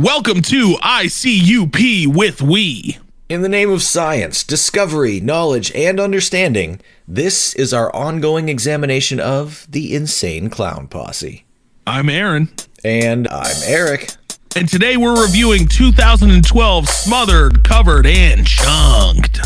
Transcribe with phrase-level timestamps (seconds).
[0.00, 2.98] Welcome to ICUP with We.
[3.28, 9.66] In the name of science, discovery, knowledge, and understanding, this is our ongoing examination of
[9.68, 11.44] the Insane Clown Posse.
[11.84, 12.48] I'm Aaron.
[12.84, 14.12] And I'm Eric.
[14.54, 19.40] And today we're reviewing 2012 Smothered, Covered, and Chunked.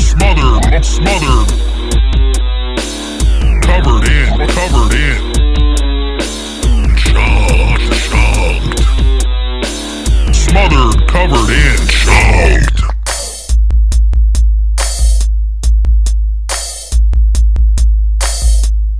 [0.00, 1.48] Smothered, smothered.
[3.62, 5.29] Covered in, covered in.
[10.50, 11.48] Smothered, covered.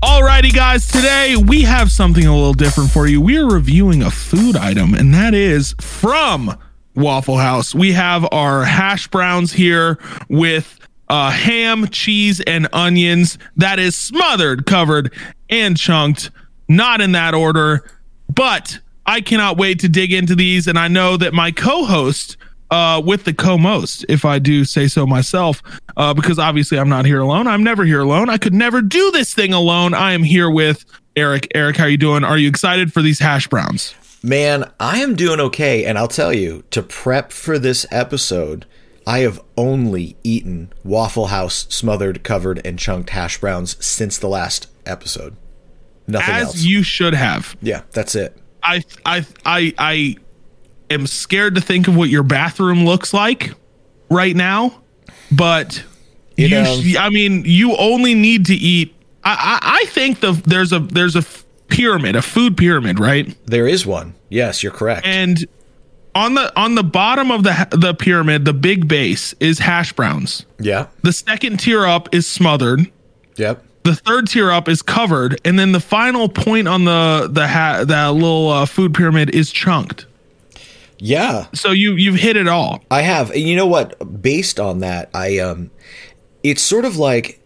[0.00, 3.20] Alrighty, guys, today we have something a little different for you.
[3.20, 6.56] We are reviewing a food item, and that is from
[6.94, 7.74] Waffle House.
[7.74, 13.38] We have our hash browns here with uh, ham, cheese, and onions.
[13.56, 15.12] That is smothered, covered,
[15.48, 16.30] and chunked.
[16.68, 17.90] Not in that order,
[18.32, 18.78] but
[19.10, 20.68] I cannot wait to dig into these.
[20.68, 22.36] And I know that my co host,
[22.70, 25.60] uh, with the co-most, if I do say so myself,
[25.96, 27.48] uh, because obviously I'm not here alone.
[27.48, 28.30] I'm never here alone.
[28.30, 29.94] I could never do this thing alone.
[29.94, 30.84] I am here with
[31.16, 31.48] Eric.
[31.56, 32.22] Eric, how are you doing?
[32.22, 33.96] Are you excited for these hash browns?
[34.22, 38.64] Man, I am doing okay, and I'll tell you, to prep for this episode,
[39.08, 44.68] I have only eaten Waffle House smothered, covered, and chunked hash browns since the last
[44.86, 45.34] episode.
[46.06, 46.62] Nothing As else.
[46.62, 47.56] you should have.
[47.60, 48.36] yeah, that's it.
[48.62, 50.16] I I I I
[50.90, 53.52] am scared to think of what your bathroom looks like
[54.10, 54.80] right now,
[55.32, 55.82] but
[56.36, 58.94] You you, know- sh- I mean, you only need to eat.
[59.22, 61.24] I, I I think the there's a there's a
[61.68, 63.36] pyramid, a food pyramid, right?
[63.46, 64.14] There is one.
[64.28, 65.06] Yes, you're correct.
[65.06, 65.46] And
[66.14, 70.44] on the on the bottom of the the pyramid, the big base is hash browns.
[70.58, 70.86] yeah.
[71.02, 72.90] The second tier up is smothered.
[73.36, 73.64] Yep.
[73.82, 77.84] The third tier up is covered, and then the final point on the the ha-
[77.84, 80.06] that little uh, food pyramid is chunked.
[80.98, 81.46] Yeah.
[81.54, 82.84] So you you've hit it all.
[82.90, 83.30] I have.
[83.30, 84.22] And you know what?
[84.22, 85.70] Based on that, I um
[86.42, 87.40] it's sort of like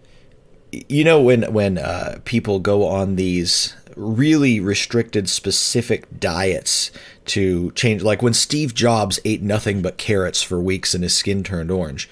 [0.88, 6.90] you know when when uh people go on these really restricted specific diets
[7.26, 11.44] to change like when Steve Jobs ate nothing but carrots for weeks and his skin
[11.44, 12.10] turned orange.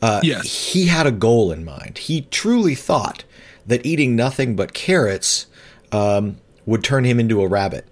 [0.00, 0.72] Uh Yes.
[0.72, 1.98] he had a goal in mind.
[1.98, 3.24] He truly thought
[3.70, 5.46] that eating nothing but carrots
[5.90, 6.36] um
[6.66, 7.86] would turn him into a rabbit.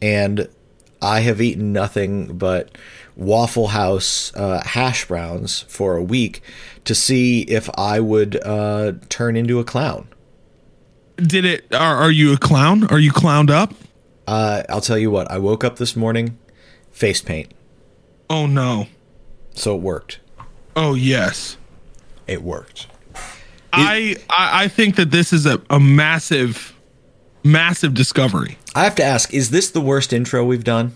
[0.00, 0.48] And
[1.02, 2.76] I have eaten nothing but
[3.16, 6.42] Waffle House uh, hash browns for a week
[6.84, 10.08] to see if I would uh, turn into a clown.
[11.16, 11.74] Did it?
[11.74, 12.86] Are, are you a clown?
[12.88, 13.72] Are you clowned up?
[14.26, 16.36] Uh, I'll tell you what, I woke up this morning,
[16.90, 17.52] face paint.
[18.28, 18.88] Oh no.
[19.54, 20.20] So it worked.
[20.74, 21.56] Oh yes.
[22.26, 22.88] It worked.
[23.76, 26.74] I, I I think that this is a, a massive,
[27.44, 28.58] massive discovery.
[28.74, 30.92] I have to ask, is this the worst intro we've done?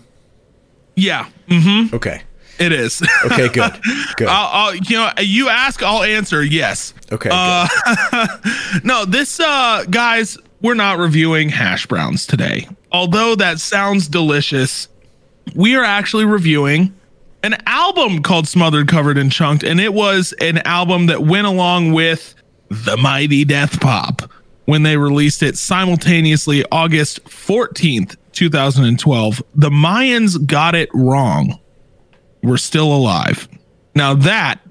[0.95, 1.29] Yeah.
[1.47, 2.21] Mm, Okay.
[2.59, 3.01] it is.
[3.25, 3.71] Okay, good.
[4.17, 4.27] Good.
[4.27, 6.43] I'll, I'll, you know, you ask, I'll answer.
[6.43, 6.93] Yes.
[7.11, 7.29] Okay.
[7.31, 7.67] Uh.
[8.83, 12.67] No, this uh guys, we're not reviewing hash browns today.
[12.91, 14.87] Although that sounds delicious,
[15.55, 16.93] we are actually reviewing
[17.43, 21.91] an album called Smothered Covered and Chunked and it was an album that went along
[21.93, 22.35] with
[22.71, 24.31] The Mighty Death Pop
[24.63, 29.43] when they released it simultaneously August 14th, 2012.
[29.53, 31.59] The Mayans got it wrong.
[32.41, 33.49] We're still alive.
[33.93, 34.61] Now that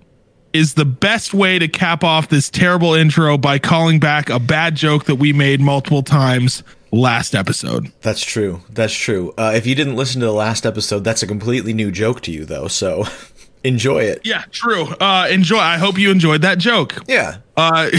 [0.54, 4.76] is the best way to cap off this terrible intro by calling back a bad
[4.76, 6.62] joke that we made multiple times
[6.92, 7.92] last episode.
[8.00, 8.62] That's true.
[8.70, 9.34] That's true.
[9.36, 12.32] Uh, if you didn't listen to the last episode, that's a completely new joke to
[12.32, 12.66] you, though.
[12.66, 13.04] So
[13.64, 14.20] enjoy it.
[14.24, 14.88] Yeah, true.
[15.00, 15.58] Uh enjoy.
[15.58, 16.96] I hope you enjoyed that joke.
[17.08, 17.38] Yeah.
[17.56, 17.90] Uh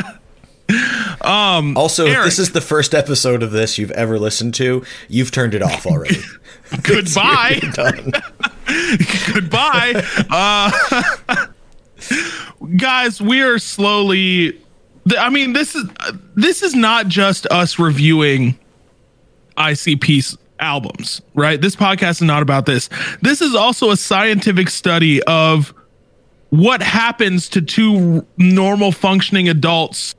[1.20, 1.76] um.
[1.76, 2.24] Also, if Eric.
[2.26, 5.86] this is the first episode of this you've ever listened to, you've turned it off
[5.86, 6.20] already.
[6.82, 7.60] goodbye.
[9.32, 10.04] Goodbye.
[10.28, 11.46] Uh
[12.76, 14.60] guys, we are slowly
[15.18, 15.84] I mean, this is
[16.34, 18.58] this is not just us reviewing
[19.56, 21.60] ICP albums, right?
[21.60, 22.88] This podcast is not about this.
[23.22, 25.74] This is also a scientific study of
[26.50, 30.14] what happens to two normal functioning adults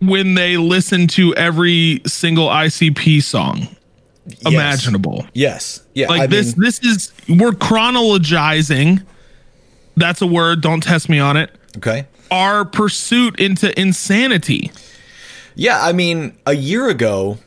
[0.00, 3.68] when they listen to every single ICP song
[4.44, 5.24] imaginable.
[5.32, 5.82] Yes.
[5.94, 6.08] Yeah.
[6.08, 9.04] Like I this mean, this is we're chronologizing.
[9.96, 11.50] That's a word, don't test me on it.
[11.76, 12.06] okay.
[12.30, 14.72] Our pursuit into insanity.
[15.54, 15.80] Yeah.
[15.82, 17.38] I mean, a year ago,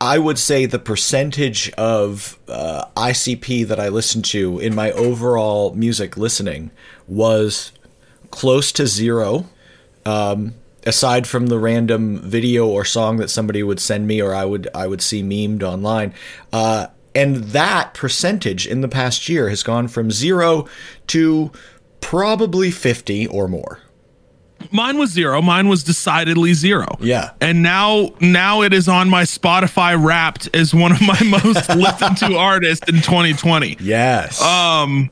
[0.00, 5.74] I would say the percentage of uh, ICP that I listened to in my overall
[5.74, 6.70] music listening
[7.06, 7.72] was
[8.30, 9.46] close to zero.
[10.04, 10.54] Um,
[10.86, 14.68] aside from the random video or song that somebody would send me or I would
[14.72, 16.14] I would see memed online.
[16.52, 20.66] Uh, and that percentage in the past year has gone from zero
[21.08, 21.50] to
[22.00, 23.80] probably 50 or more.
[24.72, 25.40] Mine was zero.
[25.42, 26.86] Mine was decidedly zero.
[27.00, 27.30] Yeah.
[27.40, 32.16] And now now it is on my Spotify wrapped as one of my most listened
[32.18, 34.40] to artists in 2020 Yes.
[34.42, 35.10] um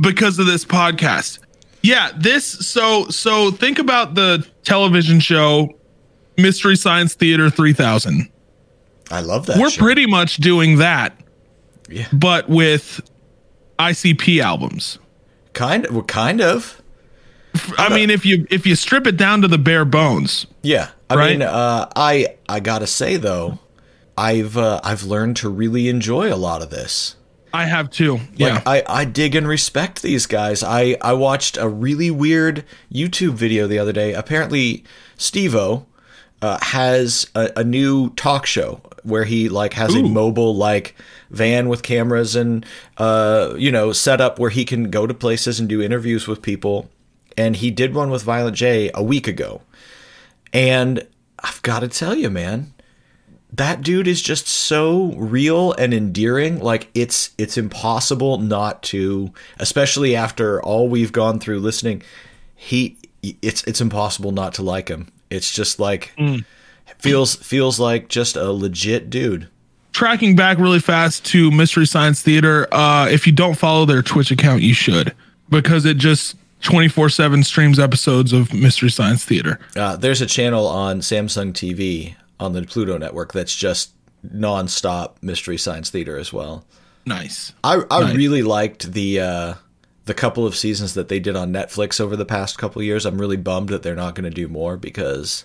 [0.00, 1.38] because of this podcast.
[1.82, 5.68] Yeah, this so so think about the television show
[6.36, 8.28] Mystery Science Theater 3000.
[9.10, 9.58] I love that.
[9.58, 9.82] We're show.
[9.82, 11.18] pretty much doing that
[11.88, 12.06] Yeah.
[12.12, 13.00] but with
[13.78, 14.98] ICP albums.
[15.52, 16.82] kind of well, kind of.
[17.78, 20.90] I mean if you if you strip it down to the bare bones, Yeah.
[21.10, 21.38] I Right?
[21.38, 23.58] mean, uh, I I got to say though,
[24.16, 27.16] I've uh, I've learned to really enjoy a lot of this.
[27.54, 28.14] I have too.
[28.16, 28.62] Like, yeah.
[28.66, 30.62] I, I dig and respect these guys.
[30.62, 32.62] I, I watched a really weird
[32.92, 34.12] YouTube video the other day.
[34.12, 34.84] Apparently,
[35.16, 35.86] Steve-O
[36.42, 40.94] uh, has a, a new talk show where he like has a mobile like
[41.30, 42.66] van with cameras and
[42.98, 46.42] uh, you know set up where he can go to places and do interviews with
[46.42, 46.90] people.
[47.38, 49.62] And he did one with Violent J a week ago.
[50.52, 51.06] And
[51.38, 52.74] I've got to tell you, man,
[53.52, 56.58] that dude is just so real and endearing.
[56.58, 62.02] Like it's it's impossible not to especially after all we've gone through listening.
[62.56, 65.10] He it's it's impossible not to like him.
[65.30, 66.12] It's just like
[66.98, 69.48] feels feels like just a legit dude.
[69.92, 72.66] Tracking back really fast to Mystery Science Theater.
[72.72, 75.14] Uh, if you don't follow their Twitch account, you should.
[75.48, 79.58] Because it just 24 7 streams episodes of Mystery Science Theater.
[79.76, 83.92] uh, there's a channel on Samsung TV on the Pluto network that's just
[84.26, 86.64] nonstop mystery science theater as well
[87.06, 87.52] Nice.
[87.64, 88.16] I I Nice.
[88.16, 89.54] really liked the uh,
[90.04, 93.06] the couple of seasons that they did on Netflix over the past couple of years.
[93.06, 95.44] I'm really bummed that they're not going to do more because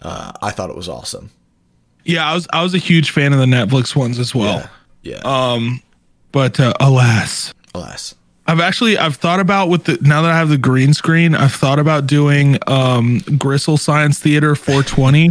[0.00, 1.30] uh, I thought it was awesome.
[2.04, 4.68] Yeah, I was I was a huge fan of the Netflix ones as well.
[5.02, 5.20] Yeah.
[5.24, 5.82] Um,
[6.32, 8.14] But uh, alas, Alas.
[8.48, 11.52] I've actually I've thought about with the now that I have the green screen, I've
[11.52, 15.28] thought about doing um Gristle Science Theater 420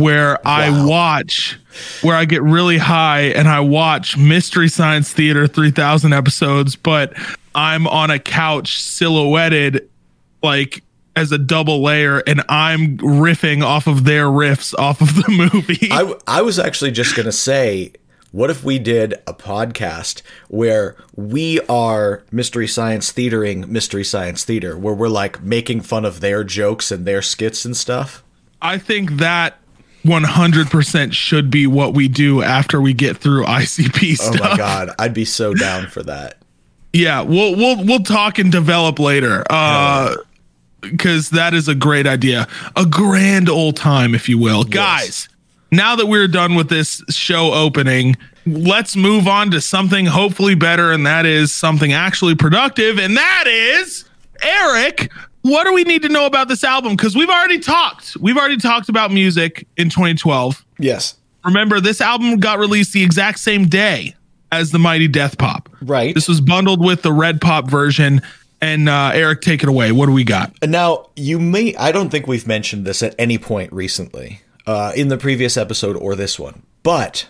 [0.02, 1.58] where I watch
[2.02, 7.12] where I get really high and I watch Mystery Science Theater 3000 episodes, but
[7.54, 9.88] I'm on a couch silhouetted
[10.42, 10.82] like
[11.14, 15.88] as a double layer and I'm riffing off of their riffs off of the movie.
[15.90, 17.92] I I was actually just going to say,
[18.30, 24.76] what if we did a podcast where we are Mystery Science Theatering Mystery Science Theater,
[24.76, 28.22] where we're like making fun of their jokes and their skits and stuff?
[28.60, 29.58] I think that
[30.04, 34.40] 100% should be what we do after we get through ICP stuff.
[34.40, 34.90] Oh my God.
[34.98, 36.38] I'd be so down for that.
[36.92, 39.44] Yeah, we'll we'll we'll talk and develop later.
[39.50, 40.16] Uh
[40.98, 42.48] cuz that is a great idea.
[42.76, 44.64] A grand old time if you will.
[44.64, 45.28] Guys,
[45.70, 48.16] now that we're done with this show opening,
[48.46, 53.44] let's move on to something hopefully better and that is something actually productive and that
[53.46, 54.04] is
[54.42, 55.12] Eric,
[55.42, 58.16] what do we need to know about this album cuz we've already talked.
[58.20, 60.64] We've already talked about music in 2012.
[60.78, 61.14] Yes.
[61.44, 64.14] Remember, this album got released the exact same day
[64.50, 65.68] as the Mighty Death Pop.
[65.82, 66.14] Right.
[66.14, 68.22] This was bundled with the Red Pop version.
[68.60, 69.92] And uh, Eric, take it away.
[69.92, 70.52] What do we got?
[70.66, 75.08] Now, you may, I don't think we've mentioned this at any point recently, uh, in
[75.08, 77.26] the previous episode or this one, but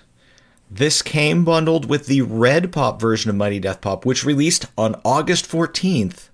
[0.70, 5.00] this came bundled with the Red Pop version of Mighty Death Pop, which released on
[5.04, 6.28] August 14th,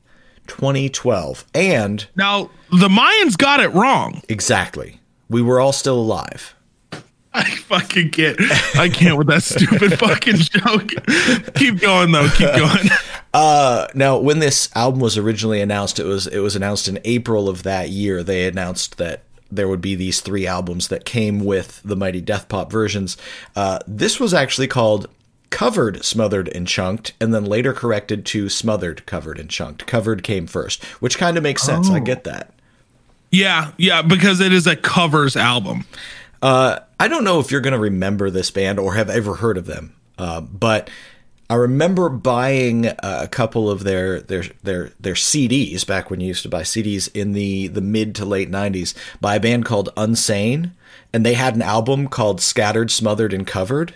[0.48, 1.44] 2012.
[1.54, 4.22] And Now, the Mayans got it wrong.
[4.28, 6.54] exactly, we were all still alive.
[7.36, 8.36] I fucking can't.
[8.76, 10.90] I can't with that stupid fucking joke.
[11.56, 12.28] Keep going, though.
[12.28, 12.88] Keep going.
[13.32, 17.48] Uh, now, when this album was originally announced, it was it was announced in April
[17.48, 18.22] of that year.
[18.22, 19.22] They announced that
[19.56, 23.16] there would be these three albums that came with the Mighty Death Pop versions.
[23.54, 25.08] Uh, this was actually called
[25.50, 29.86] Covered, Smothered, and Chunked, and then later corrected to Smothered, Covered, and Chunked.
[29.86, 31.88] Covered came first, which kind of makes sense.
[31.90, 32.52] I get that.
[33.30, 35.86] Yeah, yeah, because it is a covers album.
[36.42, 39.56] Uh, I don't know if you're going to remember this band or have ever heard
[39.56, 40.90] of them, uh, but
[41.54, 46.42] I remember buying a couple of their their their their CDs back when you used
[46.42, 50.72] to buy CDs in the the mid to late '90s by a band called Unsane,
[51.12, 53.94] and they had an album called Scattered, Smothered, and Covered,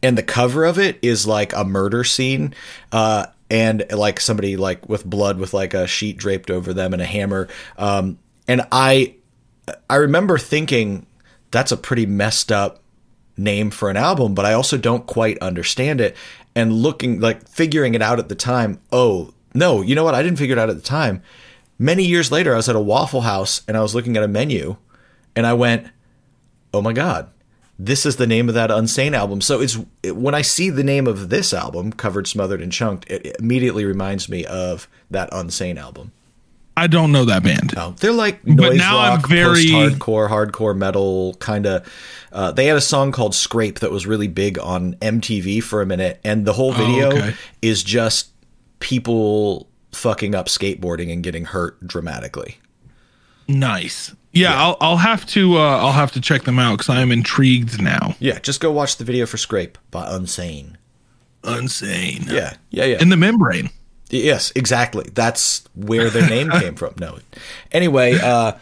[0.00, 2.54] and the cover of it is like a murder scene.
[2.92, 7.02] Uh, and like somebody like with blood with like a sheet draped over them and
[7.02, 7.48] a hammer
[7.78, 9.12] um, and i
[9.88, 11.04] i remember thinking
[11.50, 12.80] that's a pretty messed up
[13.40, 16.16] name for an album, but I also don't quite understand it.
[16.54, 20.14] And looking like figuring it out at the time, oh, no, you know what?
[20.14, 21.22] I didn't figure it out at the time.
[21.78, 24.28] Many years later, I was at a Waffle House and I was looking at a
[24.28, 24.76] menu
[25.34, 25.86] and I went,
[26.74, 27.30] "Oh my god,
[27.78, 30.84] this is the name of that Unsane album." So it's it, when I see the
[30.84, 35.30] name of this album, covered, smothered, and chunked, it, it immediately reminds me of that
[35.30, 36.12] Unsane album.
[36.80, 37.74] I don't know that band.
[37.76, 41.86] No, they're like noise now I'm rock, very- post-hardcore, hardcore metal kind of.
[42.32, 45.86] Uh, they had a song called "Scrape" that was really big on MTV for a
[45.86, 47.34] minute, and the whole video okay.
[47.60, 48.30] is just
[48.78, 52.56] people fucking up skateboarding and getting hurt dramatically.
[53.46, 54.14] Nice.
[54.32, 57.12] Yeah, I'll I'll have to uh, I'll have to check them out because I am
[57.12, 58.16] intrigued now.
[58.20, 60.76] Yeah, just go watch the video for "Scrape" by Unsane.
[61.44, 62.24] Insane.
[62.26, 63.02] Yeah, yeah, yeah.
[63.02, 63.68] In the membrane.
[64.10, 65.06] Yes, exactly.
[65.12, 66.94] That's where their name came from.
[66.98, 67.18] No.
[67.72, 68.52] Anyway, uh,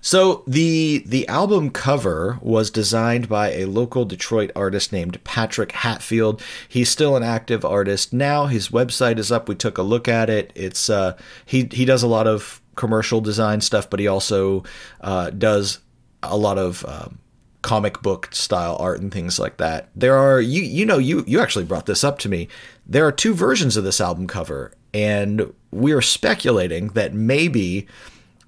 [0.00, 6.42] so the the album cover was designed by a local Detroit artist named Patrick Hatfield.
[6.68, 8.46] He's still an active artist now.
[8.46, 9.48] His website is up.
[9.48, 10.52] We took a look at it.
[10.54, 14.62] It's uh, he he does a lot of commercial design stuff, but he also
[15.00, 15.80] uh, does
[16.22, 17.18] a lot of um,
[17.62, 19.88] comic book style art and things like that.
[19.96, 22.48] There are you you know you you actually brought this up to me.
[22.86, 27.86] There are two versions of this album cover, and we are speculating that maybe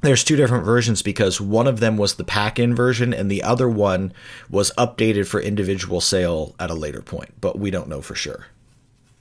[0.03, 3.69] there's two different versions because one of them was the pack-in version and the other
[3.69, 4.13] one
[4.49, 8.47] was updated for individual sale at a later point, but we don't know for sure.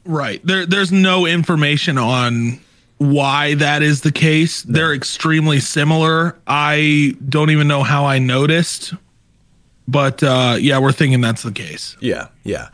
[0.06, 0.44] Right.
[0.46, 2.60] There there's no information on
[2.98, 4.64] why that is the case.
[4.64, 6.38] They're extremely similar.
[6.48, 8.94] I don't even know how I noticed.
[9.88, 11.98] But uh yeah, we're thinking that's the case.
[12.00, 12.70] Yeah, yeah.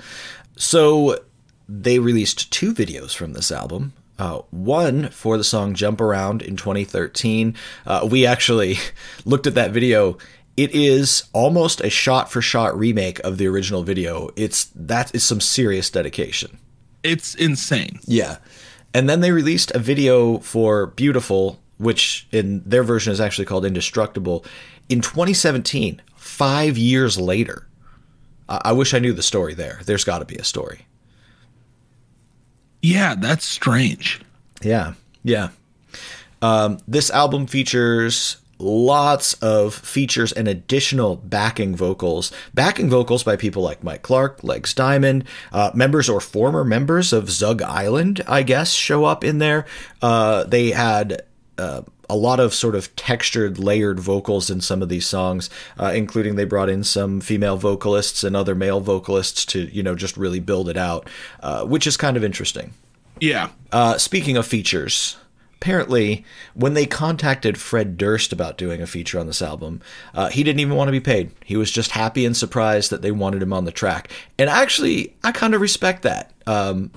[0.56, 1.20] So
[1.68, 3.94] they released two videos from this album.
[4.18, 7.56] Uh, one for the song "Jump Around" in 2013.
[7.86, 8.78] Uh, we actually
[9.26, 10.18] looked at that video.
[10.56, 14.30] It is almost a shot-for-shot remake of the original video.
[14.38, 16.60] It's that is some serious dedication.
[17.04, 18.00] It's insane.
[18.06, 18.38] Yeah.
[18.94, 23.66] And then they released a video for Beautiful, which in their version is actually called
[23.66, 24.46] Indestructible,
[24.88, 27.68] in 2017, five years later.
[28.48, 29.82] I I wish I knew the story there.
[29.86, 30.86] There's got to be a story.
[32.86, 34.22] Yeah, that's strange.
[34.62, 34.94] Yeah.
[35.24, 35.50] Yeah.
[36.44, 42.32] Um, this album features lots of features and additional backing vocals.
[42.54, 47.32] Backing vocals by people like Mike Clark, Legs Diamond, uh, members or former members of
[47.32, 49.66] Zug Island, I guess, show up in there.
[50.02, 51.24] Uh, they had.
[51.58, 55.92] Uh, a lot of sort of textured, layered vocals in some of these songs, uh,
[55.96, 60.18] including they brought in some female vocalists and other male vocalists to, you know, just
[60.18, 61.10] really build it out,
[61.42, 62.74] uh, which is kind of interesting.
[63.20, 63.50] Yeah.
[63.72, 65.18] Uh, speaking of features,
[65.56, 69.82] apparently when they contacted Fred Durst about doing a feature on this album,
[70.14, 71.32] uh, he didn't even want to be paid.
[71.44, 74.12] He was just happy and surprised that they wanted him on the track.
[74.38, 76.32] And actually, I kind of respect that.
[76.46, 76.92] Um,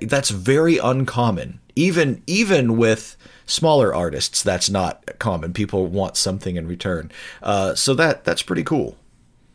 [0.00, 1.60] that's very uncommon.
[1.78, 3.16] Even even with
[3.46, 5.52] smaller artists, that's not common.
[5.52, 7.12] People want something in return.
[7.40, 8.96] Uh, so that that's pretty cool.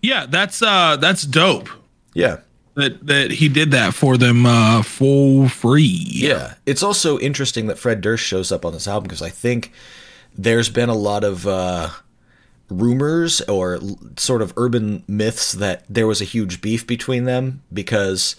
[0.01, 1.69] Yeah, that's uh that's dope.
[2.13, 2.37] Yeah.
[2.75, 6.05] That that he did that for them uh for free.
[6.07, 6.53] Yeah.
[6.65, 9.71] It's also interesting that Fred Durst shows up on this album because I think
[10.35, 11.89] there's been a lot of uh,
[12.69, 13.79] rumors or
[14.17, 18.35] sort of urban myths that there was a huge beef between them because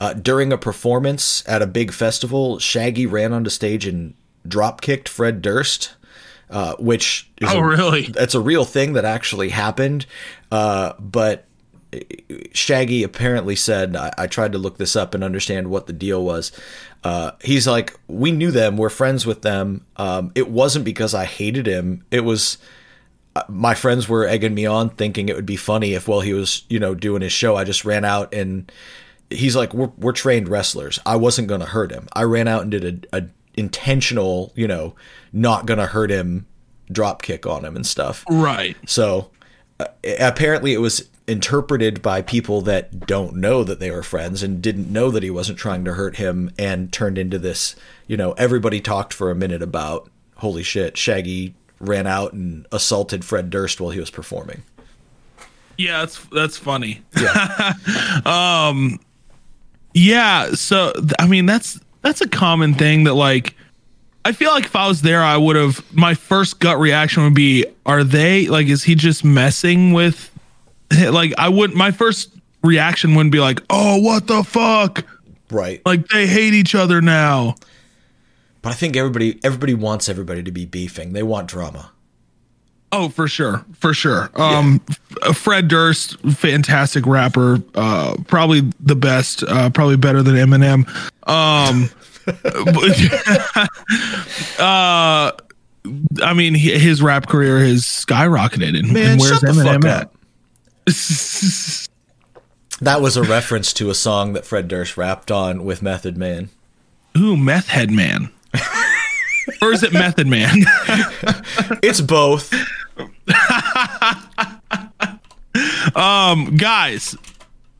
[0.00, 4.14] uh, during a performance at a big festival, Shaggy ran onto stage and
[4.46, 5.94] drop kicked Fred Durst.
[6.50, 8.02] Uh, which is Oh, a- really?
[8.02, 10.04] that's a real thing that actually happened.
[10.52, 11.46] Uh, but
[12.52, 16.22] Shaggy apparently said, I, I tried to look this up and understand what the deal
[16.22, 16.52] was.
[17.02, 19.84] Uh, he's like, we knew them, we're friends with them.
[19.96, 22.04] Um, it wasn't because I hated him.
[22.10, 22.58] It was
[23.36, 26.34] uh, my friends were egging me on, thinking it would be funny if while he
[26.34, 28.70] was, you know, doing his show, I just ran out and
[29.34, 30.98] he's like, we're we're trained wrestlers.
[31.04, 32.08] I wasn't gonna hurt him.
[32.12, 34.94] I ran out and did a, a intentional, you know,
[35.32, 36.46] not gonna hurt him
[36.90, 38.24] drop kick on him and stuff.
[38.28, 38.76] Right.
[38.86, 39.30] So
[39.80, 39.86] uh,
[40.18, 44.92] apparently it was interpreted by people that don't know that they were friends and didn't
[44.92, 47.74] know that he wasn't trying to hurt him and turned into this,
[48.06, 53.24] you know, everybody talked for a minute about holy shit, Shaggy ran out and assaulted
[53.24, 54.62] Fred Durst while he was performing.
[55.76, 57.02] Yeah, that's that's funny.
[57.18, 57.72] Yeah.
[58.24, 59.00] um
[59.94, 63.54] yeah, so I mean that's that's a common thing that like
[64.24, 67.34] I feel like if I was there I would have my first gut reaction would
[67.34, 70.30] be are they like is he just messing with
[71.10, 72.30] like I wouldn't my first
[72.64, 75.04] reaction wouldn't be like, "Oh, what the fuck?"
[75.50, 75.80] Right.
[75.86, 77.54] Like they hate each other now.
[78.62, 81.12] But I think everybody everybody wants everybody to be beefing.
[81.12, 81.92] They want drama.
[82.96, 84.30] Oh, for sure, for sure.
[84.36, 84.80] Um,
[85.22, 90.86] F- Fred Durst, fantastic rapper, uh, probably the best, uh, probably better than Eminem.
[91.28, 91.90] Um,
[92.24, 93.68] but-
[94.60, 95.32] uh,
[96.22, 98.78] I mean, he, his rap career has skyrocketed.
[98.78, 100.14] And, Man, and where's shut the fuck Eminem up.
[102.80, 106.50] That was a reference to a song that Fred Durst rapped on with Method Man.
[107.14, 107.20] at?
[107.20, 108.30] Ooh, Meth Head Man.
[109.62, 110.50] or is it Method Man?
[111.82, 112.52] It's both.
[116.56, 117.16] Guys,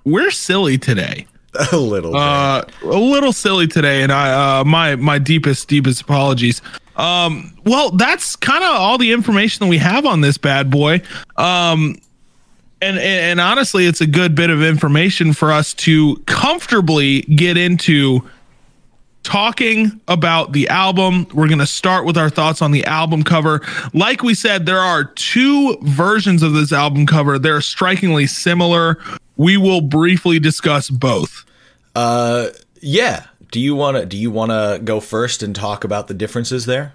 [0.05, 1.27] we're silly today.
[1.73, 6.61] a little uh, a little silly today, and I uh, my my deepest deepest apologies.
[6.97, 11.03] Um, well, that's kind of all the information that we have on this bad boy.
[11.37, 11.99] Um,
[12.83, 17.57] and, and and honestly, it's a good bit of information for us to comfortably get
[17.57, 18.29] into
[19.25, 21.27] talking about the album.
[21.35, 23.61] We're going to start with our thoughts on the album cover.
[23.93, 27.39] Like we said, there are two versions of this album cover.
[27.39, 28.99] They're strikingly similar.
[29.37, 31.45] We will briefly discuss both.
[31.97, 32.51] Uh,
[32.81, 33.27] yeah.
[33.51, 36.67] Do you want to do you want to go first and talk about the differences
[36.67, 36.93] there?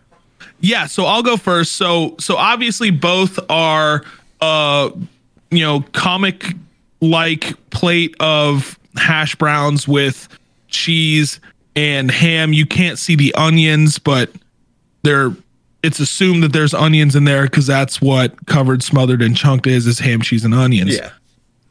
[0.59, 1.74] Yeah, so I'll go first.
[1.74, 4.03] So so obviously both are
[4.41, 4.89] uh
[5.51, 6.53] you know comic
[7.00, 10.27] like plate of hash browns with
[10.67, 11.39] cheese
[11.76, 12.54] and ham.
[12.54, 14.32] You can't see the onions, but
[15.04, 15.32] they're
[15.82, 19.88] it's assumed that there's onions in there because that's what covered, smothered, and chunked is
[19.88, 20.98] is ham, cheese, and onions.
[20.98, 21.12] Yeah.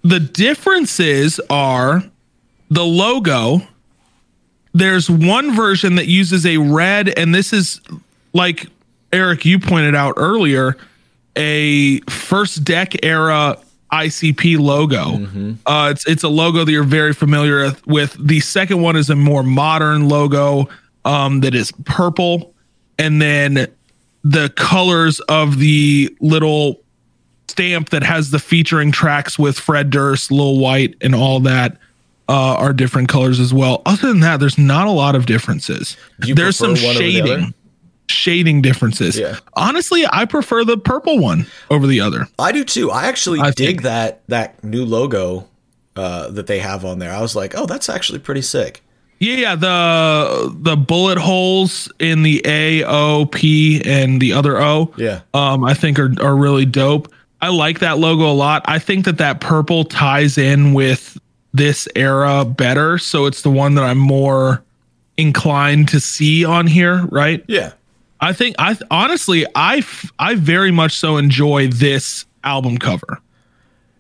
[0.02, 2.02] The differences are
[2.70, 3.60] the logo.
[4.72, 7.80] There's one version that uses a red, and this is
[8.32, 8.68] like
[9.12, 10.76] Eric, you pointed out earlier,
[11.36, 13.58] a first deck era
[13.92, 15.00] ICP logo.
[15.66, 18.16] Uh, it's it's a logo that you're very familiar with.
[18.18, 20.68] The second one is a more modern logo
[21.04, 22.54] um, that is purple,
[22.98, 23.68] and then
[24.24, 26.80] the colors of the little
[27.48, 31.78] stamp that has the featuring tracks with Fred Durst, Lil Wyte, and all that
[32.28, 33.82] uh, are different colors as well.
[33.86, 35.96] Other than that, there's not a lot of differences.
[36.24, 36.78] You There's some over
[37.38, 37.54] the?
[38.08, 39.18] Shading, differences.
[39.18, 39.36] Yeah.
[39.54, 42.26] Honestly, I prefer the purple one over the other.
[42.38, 42.90] I do too.
[42.90, 45.46] I actually I dig think- that that new logo
[45.96, 47.12] uh, that they have on there.
[47.12, 48.82] I was like, oh, that's actually pretty sick.
[49.20, 54.94] Yeah, yeah, the the bullet holes in the A, O, P, and the other O.
[54.96, 55.22] Yeah.
[55.34, 57.12] um, I think are are really dope.
[57.42, 58.62] I like that logo a lot.
[58.66, 61.18] I think that that purple ties in with
[61.52, 64.62] this era better, so it's the one that I'm more
[65.16, 67.04] inclined to see on here.
[67.06, 67.44] Right?
[67.48, 67.72] Yeah.
[68.20, 69.84] I think I honestly I
[70.18, 73.20] I very much so enjoy this album cover.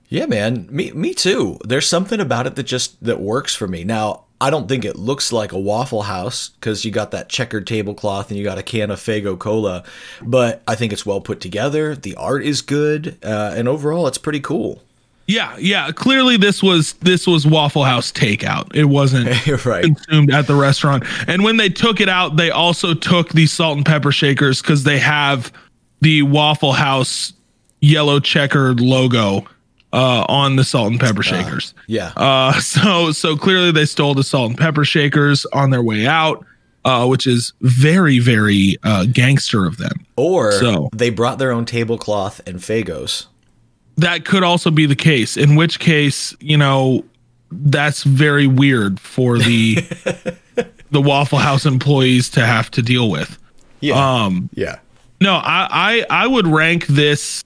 [0.08, 0.66] Yeah, man.
[0.70, 1.58] Me me too.
[1.64, 3.84] There's something about it that just that works for me.
[3.84, 7.66] Now, I don't think it looks like a Waffle House because you got that checkered
[7.66, 9.84] tablecloth and you got a can of Faygo Cola,
[10.22, 11.94] but I think it's well put together.
[11.96, 14.82] The art is good, uh, and overall, it's pretty cool.
[15.28, 15.92] Yeah, yeah.
[15.92, 18.74] Clearly, this was this was Waffle House takeout.
[18.74, 19.28] It wasn't
[19.66, 19.84] right.
[19.84, 21.04] consumed at the restaurant.
[21.28, 24.84] And when they took it out, they also took the salt and pepper shakers because
[24.84, 25.52] they have
[26.00, 27.34] the Waffle House
[27.80, 29.46] yellow checkered logo
[29.92, 31.74] uh, on the salt and pepper shakers.
[31.86, 32.12] Yeah.
[32.16, 36.44] Uh, so so clearly they stole the salt and pepper shakers on their way out,
[36.86, 40.06] uh, which is very very uh, gangster of them.
[40.16, 43.26] or so- they brought their own tablecloth and Faygos.
[43.98, 47.04] That could also be the case in which case you know
[47.50, 49.74] that's very weird for the
[50.90, 53.38] the waffle house employees to have to deal with
[53.80, 54.24] Yeah.
[54.24, 54.78] um yeah.
[55.20, 55.68] no i
[56.10, 57.42] i, I would rank this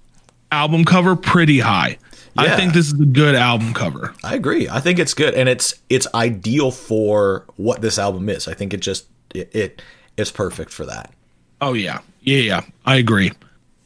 [0.50, 1.98] album cover pretty high
[2.36, 4.68] i think this is a good album cover I agree.
[4.68, 8.48] I think it's good, and it's it's ideal for what this album is.
[8.48, 9.82] I think it just it, it
[10.16, 11.12] it's perfect for that.
[11.60, 13.32] oh yeah yeah yeah i agree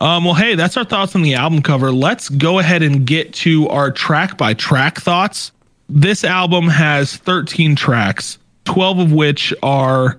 [0.00, 1.92] um well hey that's our thoughts on the album cover.
[1.92, 5.52] Let's go ahead and get to our track by track thoughts.
[5.88, 10.18] This album has 13 tracks 12 of which are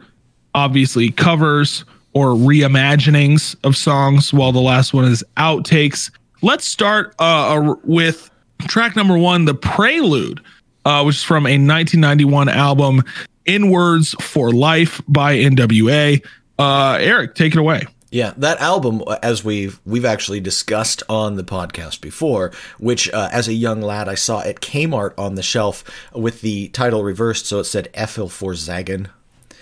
[0.55, 6.09] obviously covers or reimaginings of songs while the last one is outtakes.
[6.41, 10.41] Let's start uh, with track number one the prelude
[10.85, 13.03] uh, which is from a 1991 album
[13.45, 16.25] in words for life by nwa
[16.59, 21.43] uh, eric take it away Yeah, that album, as we've we've actually discussed on the
[21.43, 25.83] podcast before, which uh, as a young lad I saw at Kmart on the shelf
[26.13, 29.09] with the title reversed, so it said "Efil4zaggin."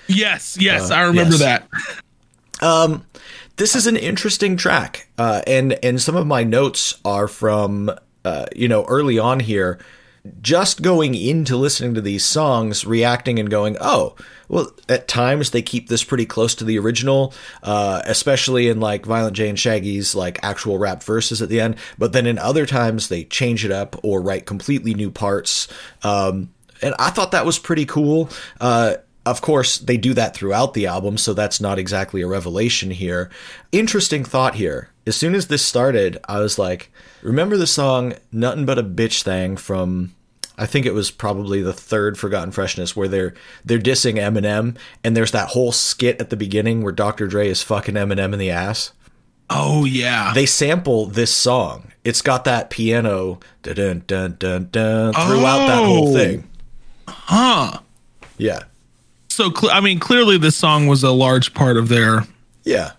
[0.08, 1.40] yes yes i remember yes.
[1.40, 1.68] that
[3.58, 7.90] This is an interesting track, uh, and and some of my notes are from
[8.26, 9.80] uh, you know early on here.
[10.42, 14.16] Just going into listening to these songs, reacting and going, oh,
[14.48, 17.34] well, at times they keep this pretty close to the original,
[17.64, 21.76] uh, especially in like Violent J and Shaggy's like actual rap verses at the end.
[21.98, 25.68] But then in other times they change it up or write completely new parts.
[26.04, 28.30] Um, and I thought that was pretty cool.
[28.60, 32.92] Uh, of course, they do that throughout the album, so that's not exactly a revelation
[32.92, 33.32] here.
[33.72, 34.90] Interesting thought here.
[35.08, 36.92] As soon as this started, I was like,
[37.24, 40.15] remember the song Nothing But a Bitch Thing from
[40.58, 43.34] I think it was probably the third Forgotten Freshness where they're
[43.66, 47.28] they're dissing Eminem and there's that whole skit at the beginning where Dr.
[47.28, 48.92] Dre is fucking Eminem in the ass.
[49.50, 50.32] Oh yeah.
[50.34, 51.92] They sample this song.
[52.04, 56.14] It's got that piano dun dun dun dun, throughout that whole Oh.
[56.14, 56.48] thing.
[57.08, 57.80] huh.
[58.38, 58.60] Yeah.
[59.30, 62.26] So cl- I mean, clearly this song was a large part of their
[62.64, 62.92] Yeah.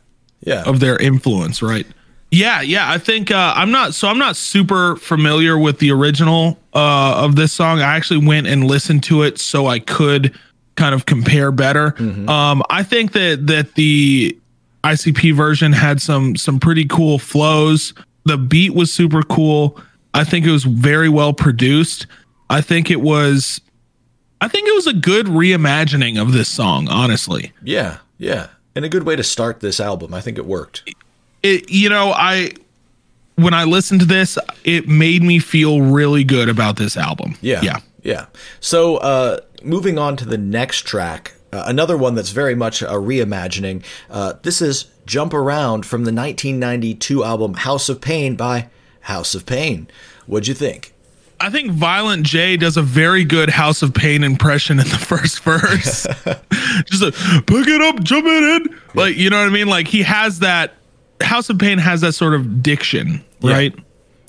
[0.44, 0.62] Yeah.
[0.64, 1.86] of their influence, right?
[2.30, 2.90] Yeah, yeah.
[2.90, 3.94] I think uh, I'm not.
[3.94, 7.80] So I'm not super familiar with the original uh, of this song.
[7.80, 10.38] I actually went and listened to it so I could
[10.76, 11.94] kind of compare better.
[12.28, 14.38] Um, I think that that the
[14.84, 17.94] ICP version had some some pretty cool flows.
[18.26, 19.80] The beat was super cool.
[20.14, 22.06] I think it was very well produced.
[22.50, 23.60] I think it was.
[24.40, 26.88] I think it was a good reimagining of this song.
[26.88, 27.98] Honestly, Yeah.
[28.18, 28.48] Yeah.
[28.74, 30.12] And a good way to start this album.
[30.12, 30.82] I think it worked.
[31.42, 32.50] it you know i
[33.36, 37.60] when i listened to this it made me feel really good about this album Yeah.
[37.62, 38.26] yeah Yeah.
[38.60, 42.86] So, uh, moving on to the next track, uh, another one that's very much a
[43.00, 43.82] reimagining.
[44.08, 48.68] Uh, this is Jump Around from the 1992 album House of Pain by
[49.00, 49.88] House of Pain.
[50.26, 50.92] What'd you think?
[51.38, 55.40] i think violent j does a very good house of pain impression in the first
[55.44, 56.06] verse
[56.86, 59.86] just a pick it up jump it in like you know what i mean like
[59.86, 60.72] he has that
[61.20, 63.74] house of pain has that sort of diction right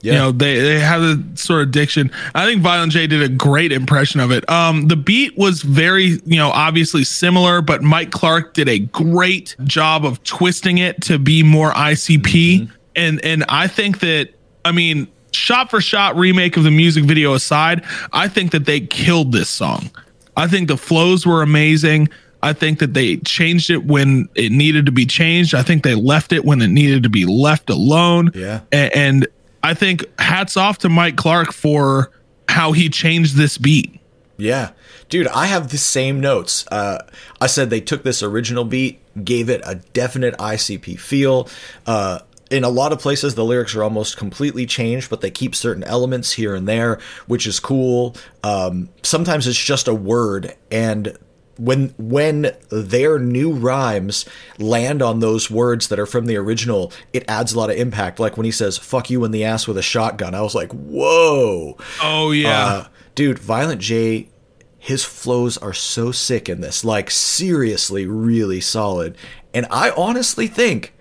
[0.02, 0.13] Yeah.
[0.13, 2.12] You know, they, they have a sort of diction.
[2.36, 4.47] I think Violent J did a great impression of it.
[4.50, 9.56] Um, the beat was very, you know, obviously similar, but Mike Clark did a great
[9.63, 12.69] job of twisting it to be more ICP.
[12.95, 14.30] And and I think that
[14.63, 18.82] I mean, shot for shot remake of the music video aside, I think that they
[18.82, 19.89] killed this song.
[20.36, 22.10] I think the flows were amazing.
[22.43, 25.56] I think that they changed it when it needed to be changed.
[25.56, 28.32] I think they left it when it needed to be left alone.
[28.36, 28.62] Yeah.
[28.71, 29.28] A- And,
[29.63, 32.12] I think hats off to Mike Clark for
[32.47, 34.00] how he changed this beat.
[34.38, 34.69] Yeah.
[35.10, 36.65] Dude, I have the same notes.
[36.71, 37.00] Uh,
[37.41, 41.50] I said they took this original beat, gave it a definite ICP feel.
[41.86, 42.19] Uh,
[42.52, 45.84] in a lot of places, the lyrics are almost completely changed, but they keep certain
[45.84, 48.15] elements here and there, which is cool.
[48.43, 51.17] Um, sometimes it's just a word, and
[51.58, 54.26] when when their new rhymes
[54.58, 58.20] land on those words that are from the original, it adds a lot of impact.
[58.20, 60.72] Like when he says "fuck you in the ass" with a shotgun, I was like,
[60.72, 62.65] "Whoa!" Oh yeah.
[62.65, 64.30] Uh, dude, Violent J,
[64.78, 66.86] his flows are so sick in this.
[66.86, 69.17] Like, seriously, really solid.
[69.54, 70.93] And I honestly think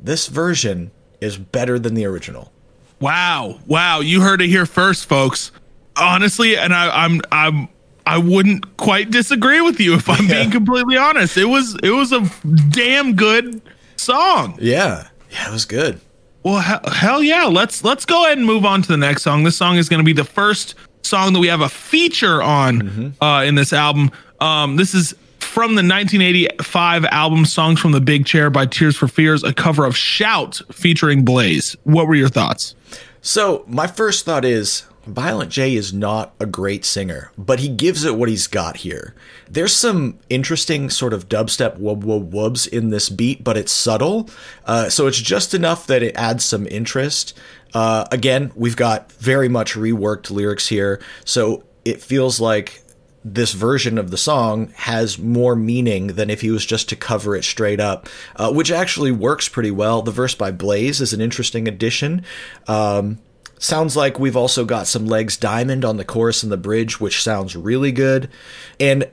[0.00, 0.90] this version
[1.20, 2.52] is better than the original.
[3.00, 3.60] Wow.
[3.66, 4.00] Wow.
[4.00, 5.52] You heard it here first, folks.
[5.96, 7.68] Honestly, and I, I'm I'm
[8.08, 11.36] I wouldn't quite disagree with you if I'm being completely honest.
[11.36, 12.28] It was it was a
[12.70, 13.60] damn good
[13.96, 14.56] song.
[14.60, 15.08] Yeah.
[15.30, 16.00] Yeah, it was good.
[16.42, 17.44] Well, he- hell yeah.
[17.44, 19.44] Let's let's go ahead and move on to the next song.
[19.44, 23.14] This song is going to be the first song that we have a feature on
[23.20, 24.10] uh, in this album.
[24.40, 29.08] Um, this is from the 1985 album "Songs from the Big Chair" by Tears for
[29.08, 31.76] Fears, a cover of "Shout" featuring Blaze.
[31.84, 32.74] What were your thoughts?
[33.20, 38.04] So, my first thought is Violent J is not a great singer, but he gives
[38.04, 39.14] it what he's got here.
[39.50, 44.28] There's some interesting sort of dubstep wub wub wubs in this beat, but it's subtle.
[44.66, 47.32] Uh, so it's just enough that it adds some interest.
[47.72, 52.82] Uh, again, we've got very much reworked lyrics here, so it feels like
[53.24, 57.34] this version of the song has more meaning than if he was just to cover
[57.34, 60.02] it straight up, uh, which actually works pretty well.
[60.02, 62.24] The verse by Blaze is an interesting addition.
[62.66, 63.18] Um,
[63.58, 67.22] sounds like we've also got some legs diamond on the chorus and the bridge, which
[67.22, 68.30] sounds really good.
[68.78, 69.08] And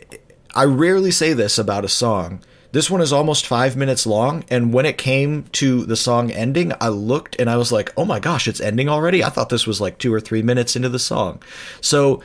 [0.54, 2.42] I rarely say this about a song.
[2.72, 6.74] This one is almost five minutes long, and when it came to the song ending,
[6.82, 9.24] I looked and I was like, oh my gosh, it's ending already?
[9.24, 11.42] I thought this was like two or three minutes into the song.
[11.80, 12.22] So,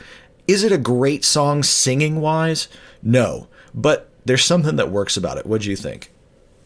[0.49, 2.67] is it a great song singing wise?
[3.01, 5.45] No, but there's something that works about it.
[5.45, 6.11] What do you think?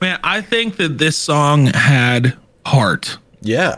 [0.01, 3.19] Man, I think that this song had heart.
[3.41, 3.75] Yeah.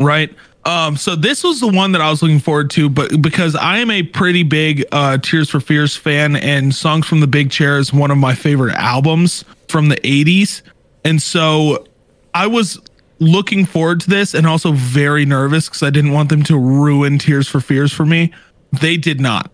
[0.00, 0.34] right?
[0.66, 3.78] Um, so this was the one that I was looking forward to, but because I
[3.78, 7.78] am a pretty big uh, Tears for Fears fan, and Songs from the Big Chair
[7.78, 10.62] is one of my favorite albums from the '80s,
[11.04, 11.86] and so
[12.34, 12.80] I was
[13.20, 17.18] looking forward to this, and also very nervous because I didn't want them to ruin
[17.20, 18.32] Tears for Fears for me.
[18.80, 19.52] They did not.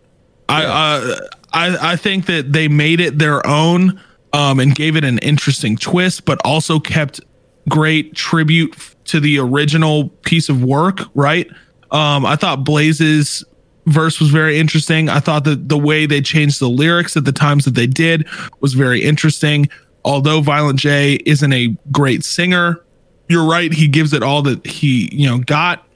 [0.49, 1.21] I uh,
[1.53, 4.01] I I think that they made it their own
[4.33, 7.21] um, and gave it an interesting twist, but also kept
[7.69, 11.01] great tribute to the original piece of work.
[11.15, 11.49] Right?
[11.91, 13.45] Um, I thought Blaze's
[13.87, 15.09] verse was very interesting.
[15.09, 18.27] I thought that the way they changed the lyrics at the times that they did
[18.61, 19.69] was very interesting.
[20.05, 22.85] Although Violent J isn't a great singer,
[23.29, 23.73] you're right.
[23.73, 25.87] He gives it all that he, you know, got.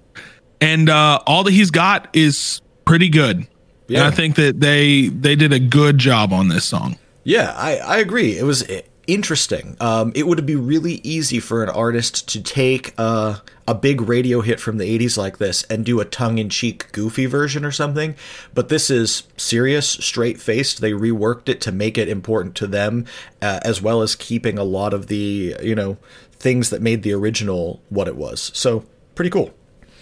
[0.60, 3.46] And uh, all that he's got is pretty good.
[3.88, 4.00] Yeah.
[4.00, 6.98] And I think that they they did a good job on this song.
[7.24, 8.38] Yeah, I, I agree.
[8.38, 9.76] It was i- interesting.
[9.80, 14.40] Um, it would be really easy for an artist to take uh, a big radio
[14.40, 17.70] hit from the 80s like this and do a tongue in cheek, goofy version or
[17.70, 18.14] something.
[18.54, 20.80] But this is serious, straight faced.
[20.80, 23.06] They reworked it to make it important to them,
[23.42, 25.96] uh, as well as keeping a lot of the, you know,
[26.32, 28.50] things that made the original what it was.
[28.54, 29.54] So, pretty cool.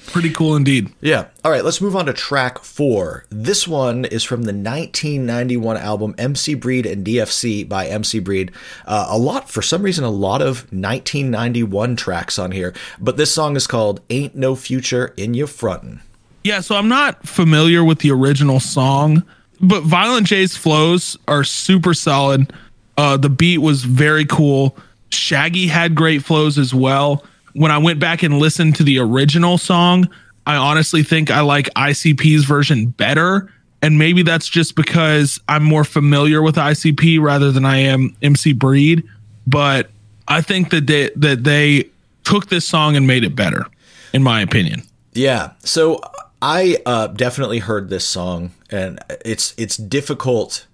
[0.07, 0.93] Pretty cool indeed.
[1.01, 1.27] Yeah.
[1.45, 3.25] All right, let's move on to track four.
[3.31, 8.53] This one is from the 1991 album MC Breed and DFC by MC Breed.
[8.87, 13.33] Uh, a lot, for some reason, a lot of 1991 tracks on here, but this
[13.33, 16.01] song is called Ain't No Future in Your Frontin'.
[16.45, 19.25] Yeah, so I'm not familiar with the original song,
[19.61, 22.53] but Violent J's flows are super solid.
[22.99, 24.77] Uh, the beat was very cool.
[25.09, 27.25] Shaggy had great flows as well.
[27.55, 30.09] When I went back and listened to the original song,
[30.47, 33.51] I honestly think I like ICP's version better.
[33.81, 38.53] And maybe that's just because I'm more familiar with ICP rather than I am MC
[38.53, 39.05] Breed.
[39.47, 39.91] But
[40.27, 41.91] I think that they, that they
[42.25, 43.67] took this song and made it better,
[44.13, 44.83] in my opinion.
[45.13, 45.53] Yeah.
[45.61, 46.01] So
[46.43, 50.67] I uh, definitely heard this song, and it's it's difficult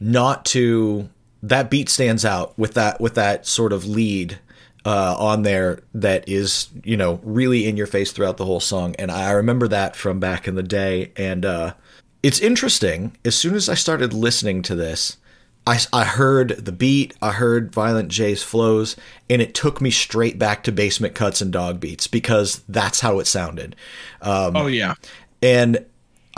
[0.00, 1.08] not to.
[1.42, 4.38] That beat stands out with that with that sort of lead
[4.88, 8.96] uh, on there that is you know really in your face throughout the whole song,
[8.98, 11.74] and I remember that from back in the day, and uh,
[12.22, 13.14] it's interesting.
[13.22, 15.18] As soon as I started listening to this.
[15.66, 18.96] I, I heard the beat, I heard Violent J's flows,
[19.28, 23.18] and it took me straight back to basement cuts and dog beats because that's how
[23.18, 23.76] it sounded.
[24.22, 24.94] Um, Oh, yeah.
[25.42, 25.84] and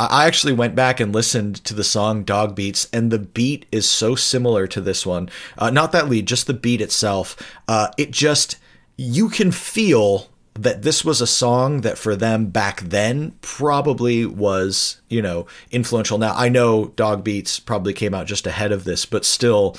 [0.09, 3.89] I actually went back and listened to the song Dog Beats, and the beat is
[3.89, 5.29] so similar to this one.
[5.59, 7.37] Uh, not that lead, just the beat itself.
[7.67, 8.57] Uh, it just,
[8.97, 15.01] you can feel that this was a song that for them back then probably was,
[15.09, 16.19] you know, influential.
[16.19, 19.77] Now, I know Dog Beats probably came out just ahead of this, but still,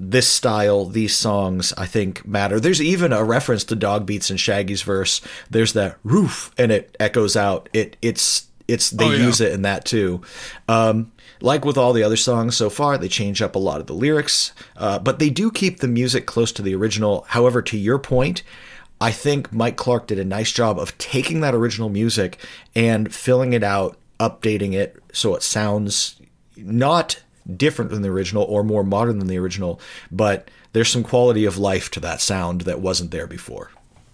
[0.00, 2.58] this style, these songs, I think matter.
[2.58, 5.20] There's even a reference to Dog Beats in Shaggy's verse.
[5.50, 7.68] There's that roof, and it echoes out.
[7.72, 9.26] It it's it's they Oh, yeah.
[9.26, 10.22] use it in that too.
[10.68, 13.86] Um, like with all the other songs so far, they change up a lot of
[13.86, 17.24] the lyrics, uh, but they do keep the music close to the original.
[17.28, 18.42] However, to your point,
[19.00, 22.38] I think Mike Clark did a nice job of taking that original music
[22.74, 26.20] and filling it out, updating it so it sounds
[26.56, 27.20] not
[27.56, 29.78] different than the original or more modern than the original,
[30.10, 33.70] but there's some quality of life to that sound that wasn't there before.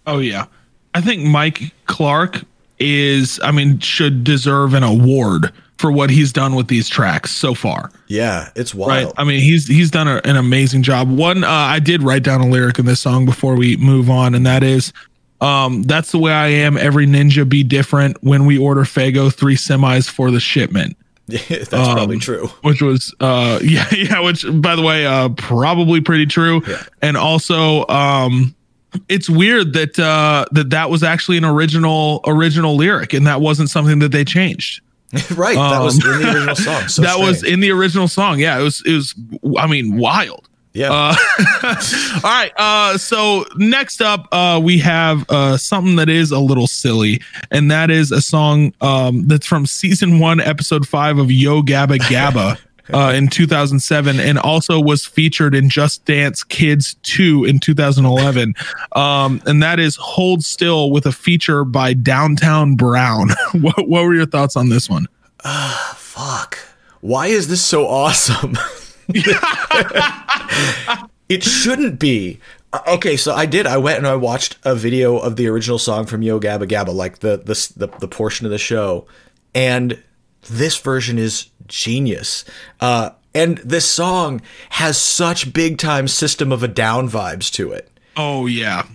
[0.06, 0.46] Oh yeah.
[0.94, 2.42] I think Mike Clark
[2.80, 7.54] is I mean should deserve an award for what he's done with these tracks so
[7.54, 7.90] far.
[8.06, 9.04] Yeah, it's Right.
[9.04, 9.14] wild.
[9.16, 11.08] I mean he's he's done a, an amazing job.
[11.10, 14.34] One uh, I did write down a lyric in this song before we move on
[14.34, 14.92] and that is
[15.40, 19.56] um that's the way I am every ninja be different when we order Faygo 3
[19.56, 20.96] semis for the shipment.
[21.28, 22.48] That's probably true.
[22.62, 26.60] which was uh yeah yeah which by the way uh probably pretty true
[27.00, 28.54] and also um
[29.08, 33.68] it's weird that uh that that was actually an original original lyric and that wasn't
[33.68, 34.82] something that they changed
[35.34, 36.82] right, that was in the original song.
[36.88, 39.14] So Um, that was in the original song yeah it was it was
[39.58, 40.92] i mean wild yeah.
[40.92, 41.14] uh,
[41.64, 42.52] all right.
[42.56, 47.70] Uh, so next up, uh, we have uh, something that is a little silly, and
[47.70, 52.58] that is a song um, that's from season one, episode five of Yo Gabba Gabba.
[52.92, 58.54] Uh, in 2007 and also was featured in Just Dance Kids 2 in 2011.
[58.92, 63.30] Um, and that is Hold Still with a feature by Downtown Brown.
[63.52, 65.06] what, what were your thoughts on this one?
[65.40, 66.58] Fuck.
[67.00, 68.56] Why is this so awesome?
[71.28, 72.40] it shouldn't be.
[72.72, 73.66] Uh, Okay, so I did.
[73.66, 76.94] I went and I watched a video of the original song from Yo Gabba Gabba,
[76.94, 79.06] like the the the, the portion of the show,
[79.54, 80.00] and
[80.48, 82.44] this version is genius.
[82.80, 87.90] Uh, and this song has such big time System of a Down vibes to it.
[88.16, 88.86] Oh, yeah.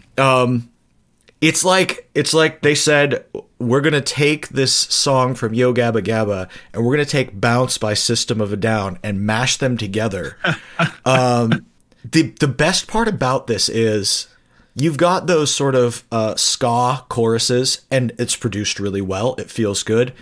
[1.41, 3.25] It's like it's like they said
[3.59, 7.93] we're gonna take this song from Yo Gabba Gabba and we're gonna take Bounce by
[7.93, 10.37] System of a Down and mash them together.
[11.05, 11.65] um,
[12.03, 14.27] the the best part about this is
[14.75, 19.35] you've got those sort of uh, ska choruses and it's produced really well.
[19.35, 20.13] It feels good,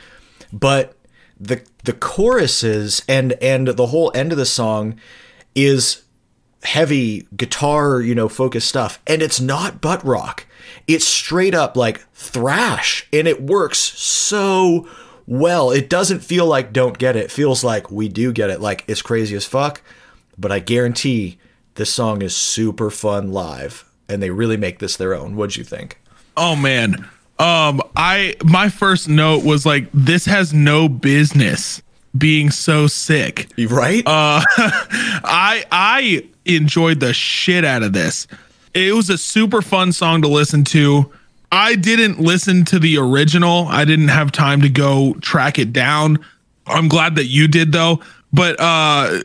[0.52, 0.96] but
[1.44, 5.00] the the choruses and and the whole end of the song
[5.56, 6.04] is
[6.64, 9.02] heavy guitar, you know, focused stuff.
[9.06, 10.46] And it's not butt rock.
[10.88, 13.08] It's straight up like thrash.
[13.12, 14.88] And it works so
[15.26, 17.26] well, it doesn't feel like don't get it.
[17.26, 18.62] It feels like we do get it.
[18.62, 19.82] Like it's crazy as fuck,
[20.38, 21.38] but I guarantee
[21.76, 25.36] this song is super fun live and they really make this their own.
[25.36, 26.00] What'd you think?
[26.38, 27.10] Oh man.
[27.40, 31.82] Um I my first note was like this has no business
[32.18, 33.50] being so sick.
[33.58, 34.04] Right?
[34.06, 38.28] Uh I I enjoyed the shit out of this.
[38.74, 41.12] It was a super fun song to listen to.
[41.52, 43.68] I didn't listen to the original.
[43.68, 46.24] I didn't have time to go track it down.
[46.66, 48.00] I'm glad that you did though.
[48.32, 49.22] But uh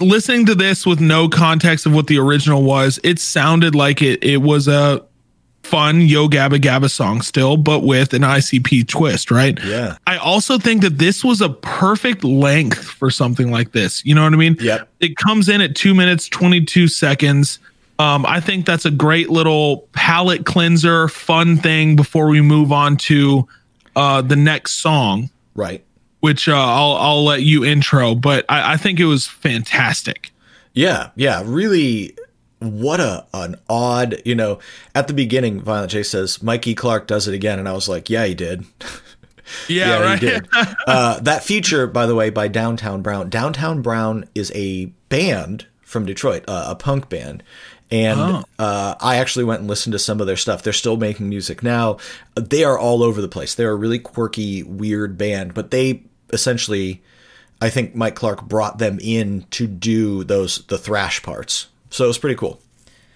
[0.00, 4.22] listening to this with no context of what the original was, it sounded like it
[4.24, 5.04] it was a
[5.68, 9.58] fun Yo Gabba Gabba song still, but with an ICP twist, right?
[9.62, 9.98] Yeah.
[10.06, 14.04] I also think that this was a perfect length for something like this.
[14.04, 14.56] You know what I mean?
[14.58, 14.88] Yep.
[15.00, 17.58] It comes in at two minutes, 22 seconds.
[17.98, 22.96] Um, I think that's a great little palate cleanser, fun thing before we move on
[22.98, 23.46] to
[23.94, 25.84] uh, the next song, right.
[26.20, 28.14] which uh, I'll I'll let you intro.
[28.14, 30.30] But I, I think it was fantastic.
[30.72, 32.16] Yeah, yeah, really.
[32.60, 34.58] What a an odd, you know.
[34.94, 38.10] At the beginning, Violent J says Mikey Clark does it again, and I was like,
[38.10, 38.64] yeah, he did.
[39.66, 40.18] Yeah, Yeah, right.
[40.18, 40.48] he did.
[40.86, 43.30] uh, that feature, by the way, by Downtown Brown.
[43.30, 47.42] Downtown Brown is a band from Detroit, uh, a punk band.
[47.90, 48.44] And Oh.
[48.58, 50.62] uh, I actually went and listened to some of their stuff.
[50.62, 51.96] They're still making music now.
[52.34, 53.54] They are all over the place.
[53.54, 57.02] They're a really quirky, weird band, but they essentially,
[57.58, 61.68] I think Mike Clark brought them in to do those the thrash parts.
[61.90, 62.60] So it was pretty cool.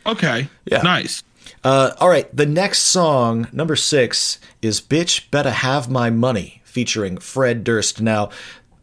[0.06, 0.48] okay.
[0.64, 0.82] Yeah.
[0.82, 1.22] Nice.
[1.64, 7.18] Uh, all right, the next song, number six, is "Bitch Better Have My Money," featuring
[7.18, 8.00] Fred Durst.
[8.00, 8.30] Now,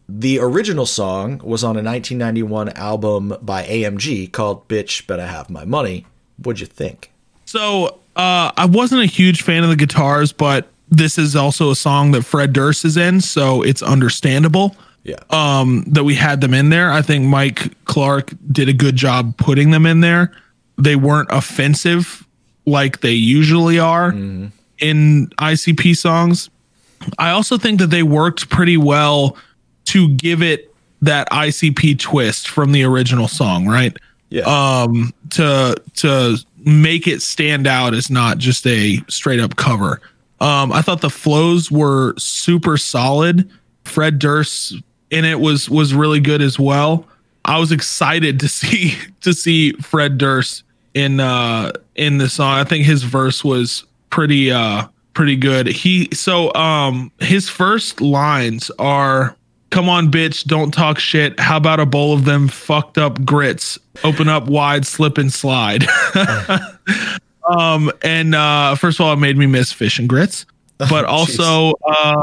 [0.07, 5.65] the original song was on a 1991 album by AMG called "Bitch Better Have My
[5.65, 6.05] Money."
[6.41, 7.11] What'd you think?
[7.45, 11.75] So uh, I wasn't a huge fan of the guitars, but this is also a
[11.75, 16.53] song that Fred Durst is in, so it's understandable Yeah, um, that we had them
[16.53, 16.91] in there.
[16.91, 20.31] I think Mike Clark did a good job putting them in there.
[20.77, 22.25] They weren't offensive
[22.65, 26.49] like they usually are in ICP songs.
[27.17, 29.37] I also think that they worked pretty well
[29.85, 33.95] to give it that ICP twist from the original song, right?
[34.29, 40.01] yeah, um to to make it stand out as not just a straight up cover.
[40.39, 43.49] Um I thought the flows were super solid.
[43.85, 44.75] Fred Durst
[45.11, 47.05] in it was was really good as well.
[47.45, 52.59] I was excited to see to see Fred Durst in uh in the song.
[52.59, 55.67] I think his verse was pretty uh pretty good.
[55.67, 59.35] He so um his first lines are
[59.71, 61.39] Come on, bitch, don't talk shit.
[61.39, 63.77] How about a bowl of them fucked up grits?
[64.03, 65.85] Open up wide, slip and slide.
[67.47, 70.47] um, and uh, first of all, it made me miss fish and grits.
[70.79, 72.21] But also, uh,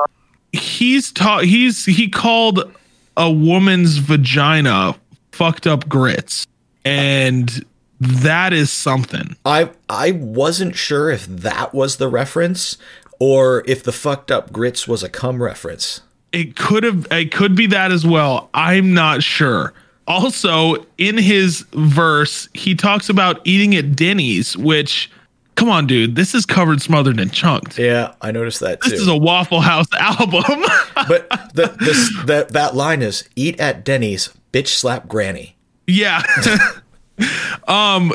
[0.52, 2.72] he's taught he's he called
[3.16, 4.96] a woman's vagina
[5.32, 6.46] fucked up grits.
[6.84, 7.64] And
[8.00, 9.36] that is something.
[9.44, 12.78] I I wasn't sure if that was the reference
[13.18, 16.02] or if the fucked up grits was a cum reference.
[16.32, 18.50] It could have it could be that as well.
[18.54, 19.72] I'm not sure.
[20.08, 25.10] Also, in his verse, he talks about eating at Denny's, which
[25.56, 27.78] come on, dude, this is covered, smothered, and chunked.
[27.78, 28.90] Yeah, I noticed that too.
[28.90, 30.32] This is a Waffle House album.
[30.94, 35.56] but the, this that that line is "Eat at Denny's, bitch slap granny."
[35.88, 36.22] yeah.
[37.68, 38.12] um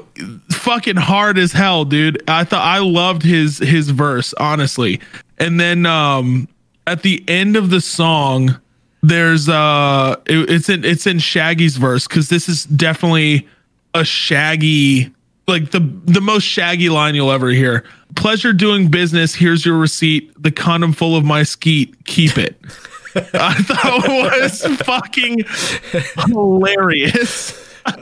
[0.52, 2.22] fucking hard as hell, dude.
[2.30, 5.00] I thought I loved his his verse, honestly.
[5.38, 6.48] And then um
[6.88, 8.60] at the end of the song
[9.02, 13.48] there's uh it- it's in it's in Shaggy's verse cuz this is definitely
[13.96, 15.12] a Shaggy
[15.52, 17.86] like the the most Shaggy line you'll ever hear.
[18.16, 19.36] Pleasure doing business.
[19.36, 20.32] Here's your receipt.
[20.42, 22.06] The condom full of my skeet.
[22.06, 22.60] Keep it.
[23.16, 25.44] I thought it was fucking
[26.28, 27.70] hilarious.
[27.86, 27.94] I,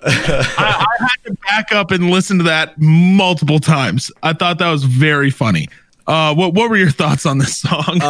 [0.57, 4.11] I had to back up and listen to that multiple times.
[4.23, 5.67] I thought that was very funny.
[6.07, 8.01] Uh, what what were your thoughts on this song?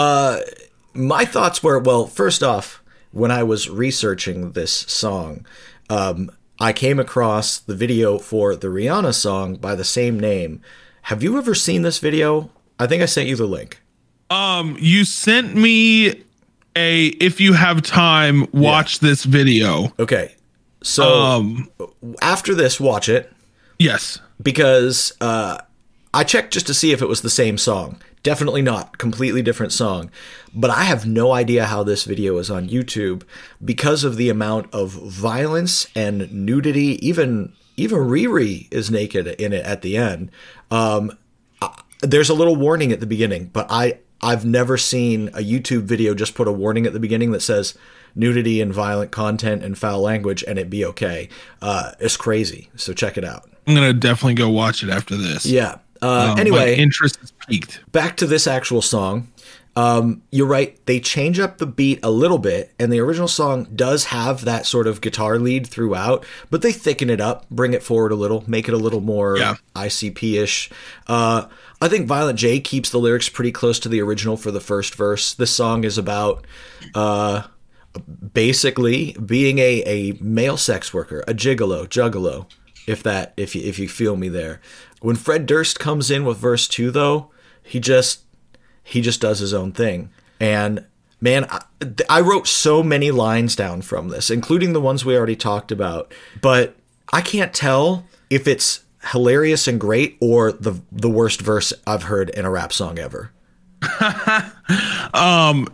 [0.93, 5.45] My thoughts were well, first off, when I was researching this song,
[5.89, 10.61] um, I came across the video for the Rihanna song by the same name.
[11.03, 12.49] Have you ever seen this video?
[12.77, 13.81] I think I sent you the link.
[14.29, 16.23] um, you sent me
[16.75, 19.93] a if you have time, watch this video.
[19.99, 20.35] Okay.
[20.83, 21.69] So Um,
[22.21, 23.31] after this, watch it
[23.79, 24.19] yes.
[24.41, 25.57] because uh,
[26.13, 28.01] I checked just to see if it was the same song.
[28.23, 28.97] Definitely not.
[28.97, 30.11] Completely different song.
[30.53, 33.23] But I have no idea how this video is on YouTube
[33.63, 37.05] because of the amount of violence and nudity.
[37.07, 40.31] Even even Riri is naked in it at the end.
[40.69, 41.13] Um,
[41.61, 45.83] I- there's a little warning at the beginning, but I I've never seen a YouTube
[45.83, 47.77] video just put a warning at the beginning that says
[48.15, 51.29] nudity and violent content and foul language and it be okay.
[51.61, 52.69] Uh, it's crazy.
[52.75, 53.49] So check it out.
[53.65, 55.45] I'm gonna definitely go watch it after this.
[55.45, 55.77] Yeah.
[56.01, 57.79] Uh, my anyway, interest is peaked.
[57.91, 59.27] back to this actual song.
[59.75, 60.77] Um, you're right.
[60.87, 64.65] They change up the beat a little bit, and the original song does have that
[64.65, 68.43] sort of guitar lead throughout, but they thicken it up, bring it forward a little,
[68.47, 69.55] make it a little more Yeah.
[69.75, 70.69] ICP ish.
[71.07, 71.45] Uh,
[71.81, 74.95] I think Violent J keeps the lyrics pretty close to the original for the first
[74.95, 75.33] verse.
[75.33, 76.45] This song is about
[76.93, 77.43] uh,
[78.33, 82.47] basically being a, a male sex worker, a gigolo, juggalo,
[82.87, 84.59] if that if you, if you feel me there.
[85.01, 87.31] When Fred Durst comes in with verse two, though,
[87.63, 88.21] he just
[88.83, 90.09] he just does his own thing.
[90.39, 90.85] And
[91.21, 91.61] man, I,
[92.09, 96.13] I wrote so many lines down from this, including the ones we already talked about.
[96.41, 96.75] But
[97.13, 98.81] I can't tell if it's
[99.11, 103.31] hilarious and great or the the worst verse I've heard in a rap song ever.
[105.13, 105.67] um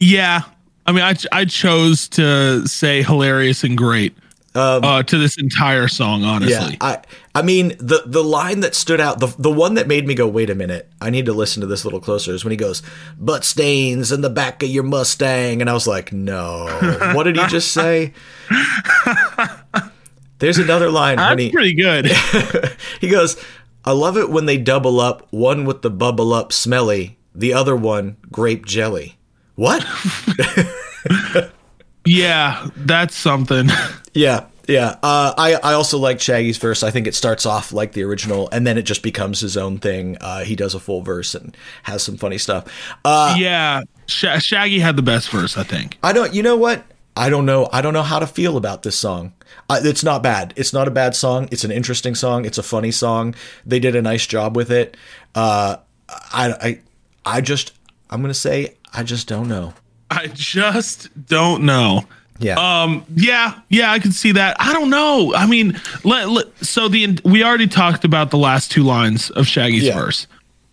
[0.00, 0.42] Yeah,
[0.86, 4.16] I mean, I I chose to say hilarious and great
[4.54, 6.24] uh, to this entire song.
[6.24, 6.98] Honestly, Um, Yeah, I
[7.34, 10.28] I mean the the line that stood out, the the one that made me go,
[10.28, 12.56] wait a minute, I need to listen to this a little closer, is when he
[12.56, 12.82] goes,
[13.18, 16.66] "Butt stains in the back of your Mustang," and I was like, no,
[17.14, 18.12] what did he just say?
[20.38, 22.06] There's another line that's he pretty good.
[23.00, 23.36] he goes,
[23.84, 27.74] "I love it when they double up, one with the bubble up smelly, the other
[27.74, 29.16] one grape jelly."
[29.56, 29.84] What?
[32.04, 33.68] yeah, that's something.
[34.16, 34.94] Yeah, yeah.
[35.02, 36.84] Uh, I I also like Shaggy's verse.
[36.84, 39.78] I think it starts off like the original, and then it just becomes his own
[39.78, 40.16] thing.
[40.20, 42.64] Uh, he does a full verse and has some funny stuff.
[43.04, 45.98] Uh, yeah, Sh- Shaggy had the best verse, I think.
[46.00, 46.32] I don't.
[46.32, 46.84] You know what?
[47.16, 47.68] I don't know.
[47.72, 49.32] I don't know how to feel about this song.
[49.68, 50.54] It's not bad.
[50.56, 51.48] It's not a bad song.
[51.50, 52.44] It's an interesting song.
[52.44, 53.34] It's a funny song.
[53.66, 54.96] They did a nice job with it.
[55.34, 55.78] Uh,
[56.08, 56.80] I I
[57.24, 57.72] I just
[58.10, 59.74] I'm gonna say I just don't know.
[60.10, 62.04] I just don't know.
[62.38, 62.56] Yeah.
[62.58, 63.04] Um.
[63.14, 63.58] Yeah.
[63.68, 63.92] Yeah.
[63.92, 64.56] I can see that.
[64.58, 65.34] I don't know.
[65.34, 69.46] I mean, let, let- so the we already talked about the last two lines of
[69.46, 69.94] Shaggy's Yeah.
[69.98, 70.26] verse,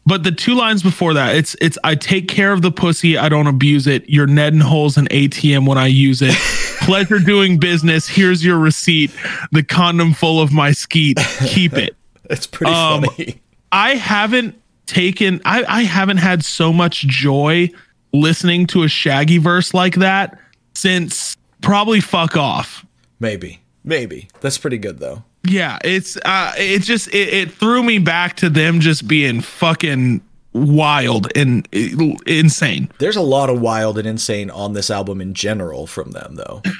[0.06, 3.18] but the two lines before that, it's it's I take care of the pussy.
[3.18, 4.10] I don't abuse it.
[4.10, 6.36] Your Ned and holes an ATM when I use it.
[6.82, 8.08] Pleasure doing business.
[8.08, 9.12] Here's your receipt.
[9.52, 11.20] The condom full of my skeet.
[11.46, 11.96] Keep it.
[12.30, 13.40] it's pretty um, funny.
[13.72, 17.70] I haven't taken I, I haven't had so much joy
[18.14, 20.38] listening to a shaggy verse like that
[20.76, 22.86] since probably fuck off.
[23.20, 23.62] Maybe.
[23.84, 24.28] Maybe.
[24.42, 25.24] That's pretty good though.
[25.44, 30.22] Yeah, it's uh it just it, it threw me back to them just being fucking
[30.54, 32.92] wild and uh, insane.
[33.00, 36.62] There's a lot of wild and insane on this album in general from them, though.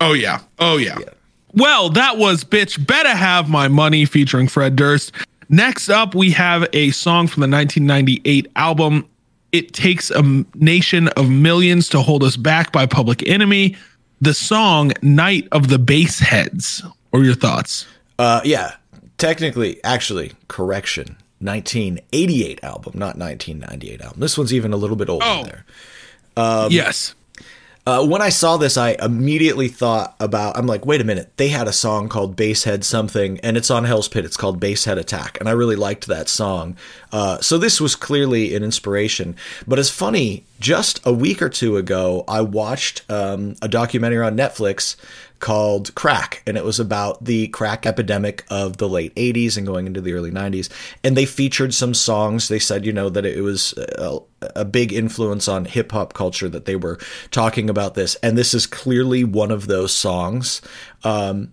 [0.00, 0.38] Oh yeah.
[0.60, 0.96] Oh yeah.
[1.54, 5.12] Well, that was bitch better have my money featuring Fred Durst.
[5.48, 9.08] Next up, we have a song from the 1998 album.
[9.52, 10.22] It takes a
[10.54, 13.76] nation of millions to hold us back by Public Enemy.
[14.20, 16.82] The song "Night of the Bass Heads."
[17.12, 17.86] Are your thoughts?
[18.18, 18.74] Uh, yeah,
[19.16, 21.16] technically, actually, correction.
[21.40, 24.20] 1988 album, not 1998 album.
[24.20, 25.44] This one's even a little bit older Oh.
[25.44, 25.64] there.
[26.70, 27.14] yes.
[27.88, 30.58] Uh, when I saw this, I immediately thought about.
[30.58, 31.34] I'm like, wait a minute.
[31.38, 34.26] They had a song called Basshead something, and it's on Hell's Pit.
[34.26, 36.76] It's called Basshead Attack, and I really liked that song.
[37.12, 39.36] Uh, so this was clearly an inspiration.
[39.66, 40.44] But it's funny.
[40.60, 44.96] Just a week or two ago, I watched um, a documentary on Netflix
[45.40, 49.86] called Crack, and it was about the crack epidemic of the late 80s and going
[49.86, 50.68] into the early 90s.
[51.04, 52.48] And they featured some songs.
[52.48, 54.20] They said, you know, that it was a,
[54.56, 56.98] a big influence on hip hop culture that they were
[57.30, 58.14] talking about this.
[58.16, 60.60] And this is clearly one of those songs.
[61.04, 61.52] Um,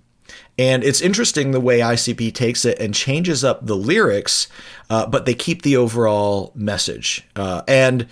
[0.58, 4.48] and it's interesting the way ICP takes it and changes up the lyrics,
[4.90, 7.28] uh, but they keep the overall message.
[7.36, 8.08] Uh, and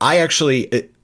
[0.00, 0.94] I actually, it,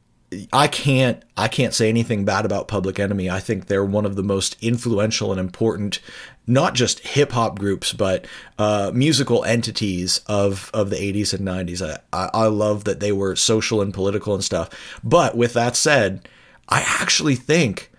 [0.52, 3.30] I can't, I can't say anything bad about Public Enemy.
[3.30, 6.00] I think they're one of the most influential and important,
[6.46, 8.26] not just hip hop groups, but
[8.58, 11.80] uh, musical entities of of the '80s and '90s.
[11.86, 14.68] I, I, I love that they were social and political and stuff.
[15.04, 16.28] But with that said,
[16.68, 17.92] I actually think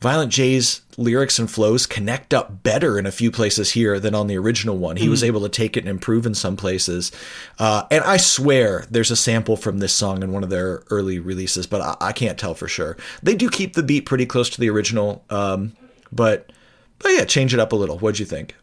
[0.00, 4.28] Violent J's lyrics and flows connect up better in a few places here than on
[4.28, 4.96] the original one.
[4.96, 7.12] He was able to take it and improve in some places.
[7.58, 11.18] Uh, and I swear there's a sample from this song in one of their early
[11.18, 12.96] releases, but I, I can't tell for sure.
[13.22, 15.76] They do keep the beat pretty close to the original, um,
[16.10, 16.50] but
[16.98, 17.98] but yeah, change it up a little.
[17.98, 18.54] What'd you think?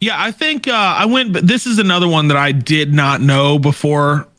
[0.00, 1.32] Yeah, I think uh, I went.
[1.32, 3.58] But this is another one that I did not know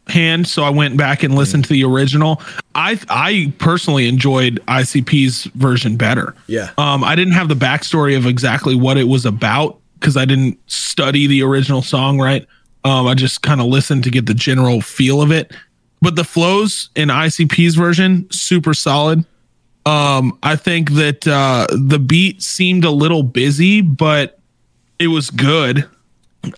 [0.07, 2.41] beforehand, so I went back and listened to the original.
[2.75, 6.35] I I personally enjoyed ICP's version better.
[6.47, 6.71] Yeah.
[6.77, 10.59] Um, I didn't have the backstory of exactly what it was about because I didn't
[10.69, 12.19] study the original song.
[12.19, 12.45] Right.
[12.83, 15.51] Um, I just kind of listened to get the general feel of it.
[16.01, 19.25] but the flows in ICP's version super solid.
[19.85, 24.39] Um, I think that uh, the beat seemed a little busy, but
[24.99, 25.87] it was good.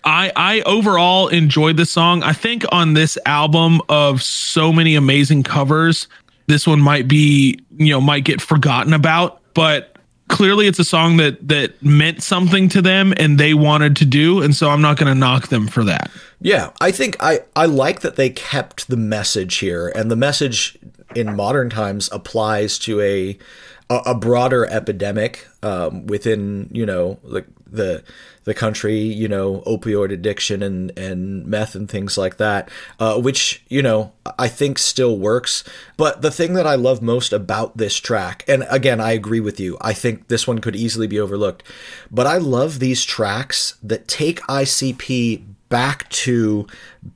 [0.04, 2.22] I I overall enjoyed the song.
[2.22, 6.08] I think on this album of so many amazing covers,
[6.46, 9.96] this one might be you know might get forgotten about, but
[10.28, 14.42] clearly it's a song that that meant something to them and they wanted to do,
[14.42, 16.10] and so I'm not going to knock them for that.
[16.40, 20.78] Yeah, I think I, I like that they kept the message here, and the message
[21.14, 23.38] in modern times applies to a
[23.90, 28.04] a, broader epidemic um, within you know the the
[28.44, 33.62] the country, you know, opioid addiction and and meth and things like that, uh, which
[33.68, 35.64] you know I think still works.
[35.96, 39.60] But the thing that I love most about this track, and again, I agree with
[39.60, 39.76] you.
[39.80, 41.62] I think this one could easily be overlooked,
[42.10, 46.66] but I love these tracks that take ICP back to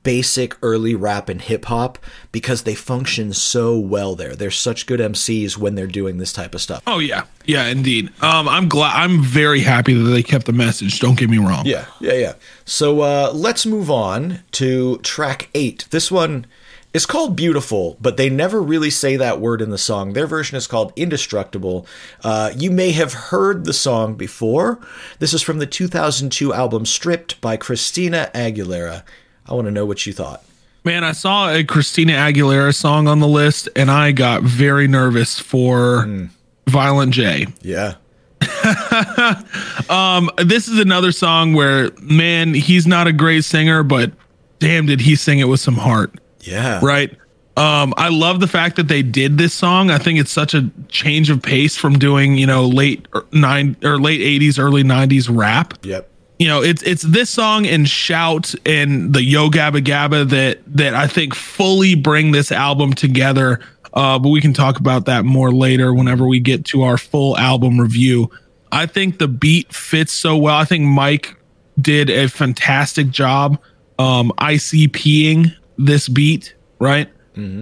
[0.01, 1.99] basic early rap and hip hop
[2.31, 4.35] because they function so well there.
[4.35, 6.81] They're such good MCs when they're doing this type of stuff.
[6.87, 8.09] Oh yeah, yeah, indeed.
[8.23, 8.95] Um, I'm glad.
[8.95, 10.99] I'm very happy that they kept the message.
[10.99, 11.65] Don't get me wrong.
[11.67, 12.33] Yeah, yeah, yeah.
[12.63, 15.85] So uh, let's move on to track eight.
[15.91, 16.47] This one
[16.95, 20.13] is called Beautiful, but they never really say that word in the song.
[20.13, 21.85] Their version is called Indestructible.
[22.23, 24.79] Uh, you may have heard the song before.
[25.19, 29.03] This is from the 2002 album Stripped by Christina Aguilera.
[29.45, 30.45] I want to know what you thought.
[30.85, 35.37] Man, I saw a Christina Aguilera song on the list, and I got very nervous
[35.37, 36.29] for
[36.67, 37.47] Violent J.
[37.61, 37.95] Yeah.
[39.87, 44.11] Um, this is another song where, man, he's not a great singer, but
[44.57, 46.11] damn, did he sing it with some heart,
[46.45, 46.79] Yeah.
[46.83, 47.15] right?
[47.57, 49.89] Um, I love the fact that they did this song.
[49.89, 53.77] I think it's such a change of pace from doing, you know, late er, nine
[53.81, 55.73] or late '80s, early '90s rap.
[55.83, 56.09] Yep.
[56.37, 60.93] you know it's it's this song and shout and the yo gabba gabba that that
[60.93, 63.61] i think fully bring this album together
[63.93, 67.37] uh but we can talk about that more later whenever we get to our full
[67.37, 68.29] album review
[68.73, 71.37] i think the beat fits so well i think mike
[71.79, 73.57] did a fantastic job
[73.97, 77.09] um icping this beat right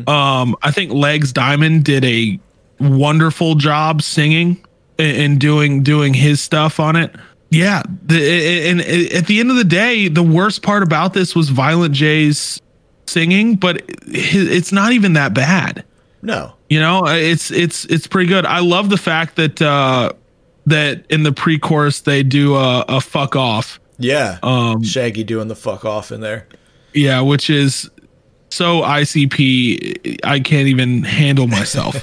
[0.07, 2.39] um i think legs diamond did a
[2.80, 4.64] wonderful job singing
[4.99, 7.16] and, and doing doing his stuff on it
[7.53, 11.49] yeah, the, and at the end of the day, the worst part about this was
[11.49, 12.59] Violent J's
[13.05, 15.86] singing, but it's not even that bad.
[16.24, 16.53] No.
[16.68, 18.47] You know, it's it's it's pretty good.
[18.47, 20.14] I love the fact that uh
[20.66, 23.80] that in the pre-chorus they do a, a fuck off.
[23.99, 24.39] Yeah.
[24.41, 26.47] Um, Shaggy doing the fuck off in there.
[26.95, 27.88] Yeah, which is
[28.53, 30.19] so ICP.
[30.23, 31.95] I can't even handle myself.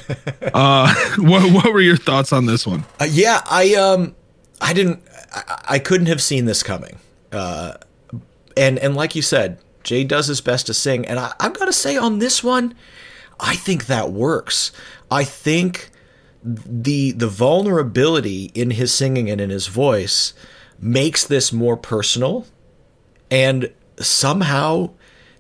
[0.55, 2.85] uh, what what were your thoughts on this one?
[2.99, 4.17] Uh, yeah, I um,
[4.61, 5.01] I didn't,
[5.33, 6.99] I, I couldn't have seen this coming.
[7.31, 7.75] Uh,
[8.57, 11.67] and and like you said, Jay does his best to sing, and I, I've got
[11.67, 12.75] to say on this one,
[13.39, 14.73] I think that works.
[15.09, 15.91] I think
[16.43, 20.35] the the vulnerability in his singing and in his voice
[20.81, 22.45] makes this more personal,
[23.31, 24.91] and somehow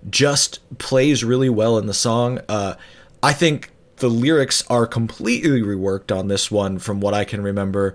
[0.08, 2.40] just plays really well in the song.
[2.48, 2.74] Uh,
[3.22, 7.94] I think the lyrics are completely reworked on this one, from what I can remember.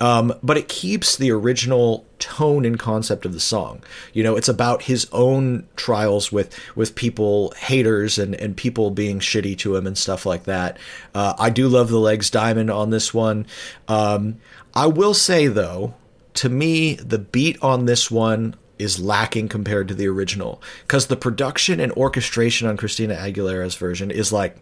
[0.00, 3.84] Um, but it keeps the original tone and concept of the song.
[4.12, 9.20] You know, it's about his own trials with with people, haters, and and people being
[9.20, 10.76] shitty to him and stuff like that.
[11.14, 13.46] Uh, I do love the legs diamond on this one.
[13.86, 14.38] Um,
[14.74, 15.94] I will say though,
[16.34, 21.16] to me, the beat on this one is lacking compared to the original because the
[21.16, 24.56] production and orchestration on Christina Aguilera's version is like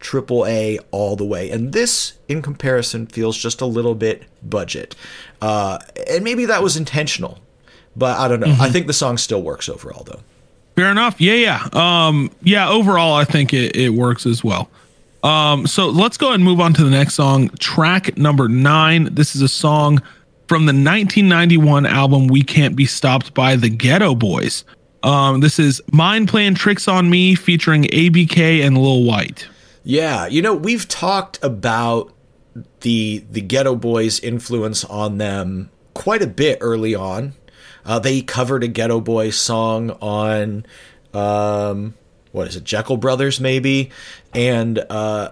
[0.00, 1.50] triple A all the way.
[1.50, 4.96] And this, in comparison, feels just a little bit budget.
[5.40, 7.38] Uh, and maybe that was intentional,
[7.96, 8.56] but I don't know.
[8.60, 10.20] I think the song still works overall, though.
[10.76, 11.20] Fair enough.
[11.20, 11.68] Yeah, yeah.
[11.72, 14.70] Um, yeah, overall I think it, it works as well.
[15.22, 19.14] Um, so let's go ahead and move on to the next song, track number nine.
[19.14, 20.02] This is a song
[20.50, 24.64] from the 1991 album We Can't Be Stopped by the Geto Boys.
[25.04, 29.46] Um, this is Mind Playing Tricks on Me featuring ABK and Lil Wyte.
[29.84, 32.12] Yeah, you know, we've talked about
[32.80, 37.34] the the Geto Boys influence on them quite a bit early on.
[37.84, 40.66] Uh, they covered a Geto Boys song on
[41.14, 41.94] um,
[42.32, 43.92] what is it, Jeckel Brothers maybe,
[44.34, 45.30] and uh,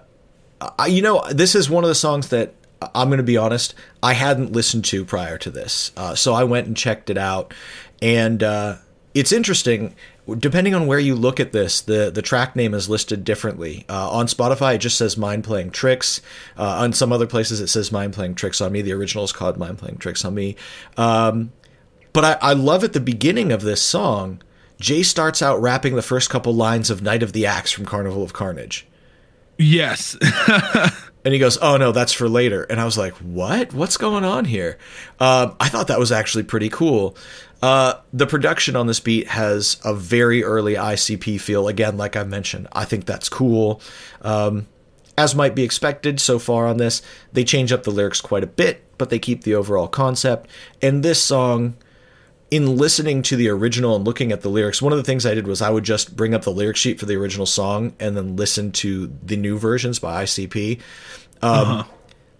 [0.78, 3.74] I, you know, this is one of the songs that I'm going to be honest,
[4.02, 7.52] I hadn't listened to prior to this, uh, so I went and checked it out,
[8.00, 8.76] and uh,
[9.14, 9.94] it's interesting.
[10.38, 13.86] Depending on where you look at this, the, the track name is listed differently.
[13.88, 16.20] Uh, on Spotify, it just says Mind Playing Tricks.
[16.58, 18.82] Uh, on some other places, it says Mind Playing Tricks on Me.
[18.82, 20.54] The original is called Mind Playing Tricks on Me.
[20.98, 21.50] Um,
[22.12, 24.42] but I, I love at the beginning of this song,
[24.78, 28.22] Jay starts out rapping the first couple lines of Night of the Axe from Carnival
[28.22, 28.86] of Carnage.
[29.58, 30.16] Yes.
[31.24, 33.74] And he goes, "Oh no, that's for later." And I was like, "What?
[33.74, 34.78] What's going on here?"
[35.20, 37.18] Uh, I thought that was actually pretty cool.
[37.60, 41.68] Uh, the production on this beat has a very early ICP feel.
[41.68, 43.82] Again, like I mentioned, I think that's cool.
[44.22, 44.68] Um,
[45.18, 47.02] as might be expected so far on this,
[47.32, 50.48] they change up the lyrics quite a bit, but they keep the overall concept.
[50.80, 51.76] And this song,
[52.50, 55.34] in listening to the original and looking at the lyrics, one of the things I
[55.34, 58.16] did was I would just bring up the lyric sheet for the original song and
[58.16, 60.80] then listen to the new versions by ICP.
[61.42, 61.84] Um,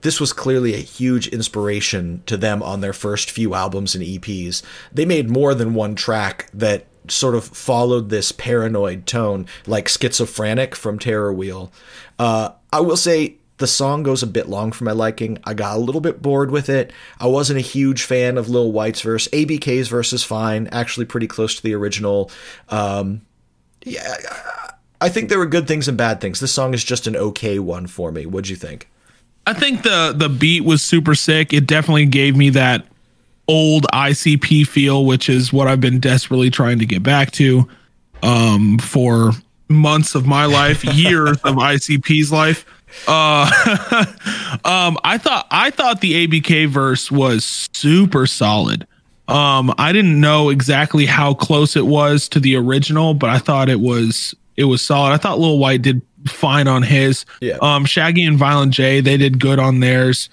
[0.01, 4.63] This was clearly a huge inspiration to them on their first few albums and EPs.
[4.93, 10.77] They made more than one track that sort of followed this paranoid tone, like Schizophrenic
[10.77, 11.73] from Terror Wheel.
[12.19, 15.39] Uh, I will say the song goes a bit long for my liking.
[15.45, 16.93] I got a little bit bored with it.
[17.21, 19.29] I wasn't a huge fan of Lil Wyte's verse.
[19.29, 22.31] ABK's verse is fine, actually pretty close to the original.
[22.69, 23.23] Um,
[23.85, 24.17] yeah,
[25.01, 26.41] I think there were good things and bad things.
[26.41, 28.27] This song is just an okay one for me.
[28.27, 28.89] What'd you think?
[29.47, 31.53] I think the the beat was super sick.
[31.53, 32.87] It definitely gave me that
[33.49, 37.67] old ICP feel, which is what I've been desperately trying to get back to
[38.23, 39.33] um, for
[39.69, 42.67] months of my life, years of ICP's life.
[43.07, 43.51] Uh,
[44.65, 48.87] um, I thought I thought the ABK verse was super solid.
[49.29, 53.69] Um, I didn't know exactly how close it was to the original, but I thought
[53.69, 55.13] it was it was solid.
[55.13, 57.25] I thought Lil Wyte did fine on his.
[57.41, 57.59] Yeah.
[57.61, 60.31] Um, Shaggy and Violent J they did good on theirs.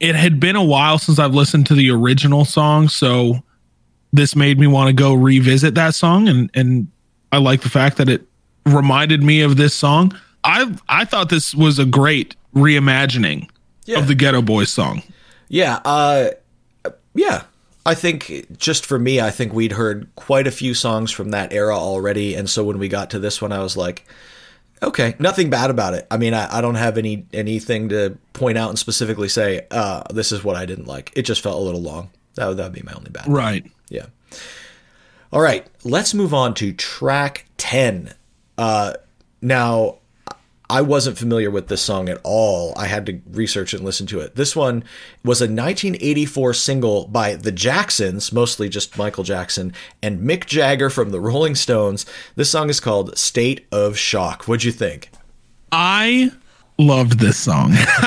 [0.00, 3.42] It had been a while since I've listened to the original song, so
[4.12, 6.88] this made me want to go revisit that song, and and
[7.32, 8.22] I like the fact that it
[8.66, 10.18] reminded me of this song.
[10.46, 13.48] I I thought this was a great reimagining
[13.84, 13.98] Yeah.
[13.98, 15.02] of the Geto Boys song.
[15.48, 16.30] Yeah, uh,
[17.14, 17.42] yeah.
[17.84, 21.52] I think just for me, I think we'd heard quite a few songs from that
[21.52, 24.04] era already, and so when we got to this one, I was like,
[24.82, 26.04] okay, nothing bad about it.
[26.10, 30.02] I mean, I, I don't have any anything to point out and specifically say, uh,
[30.12, 31.12] this is what I didn't like.
[31.14, 32.10] It just felt a little long.
[32.34, 33.28] That would that would be my only bad.
[33.28, 33.64] Right.
[33.88, 34.06] Yeah.
[35.32, 38.14] All right, let's move on to track 10.
[38.58, 38.94] Uh,
[39.42, 39.98] now,
[40.68, 42.72] I wasn't familiar with this song at all.
[42.76, 44.34] I had to research and listen to it.
[44.34, 44.82] This one
[45.24, 51.10] was a 1984 single by the Jacksons, mostly just Michael Jackson, and Mick Jagger from
[51.10, 52.04] the Rolling Stones.
[52.34, 54.44] This song is called State of Shock.
[54.48, 55.10] What'd you think?
[55.70, 56.32] I
[56.78, 57.72] loved this song.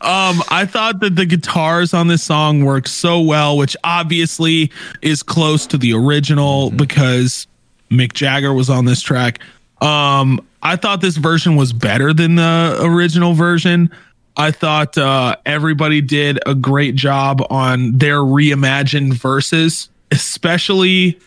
[0.00, 4.70] um, I thought that the guitars on this song worked so well, which obviously
[5.02, 7.46] is close to the original because
[7.90, 9.40] Mick Jagger was on this track.
[9.80, 13.90] Um, I thought this version was better than the original version.
[14.36, 21.18] I thought uh, everybody did a great job on their reimagined verses, especially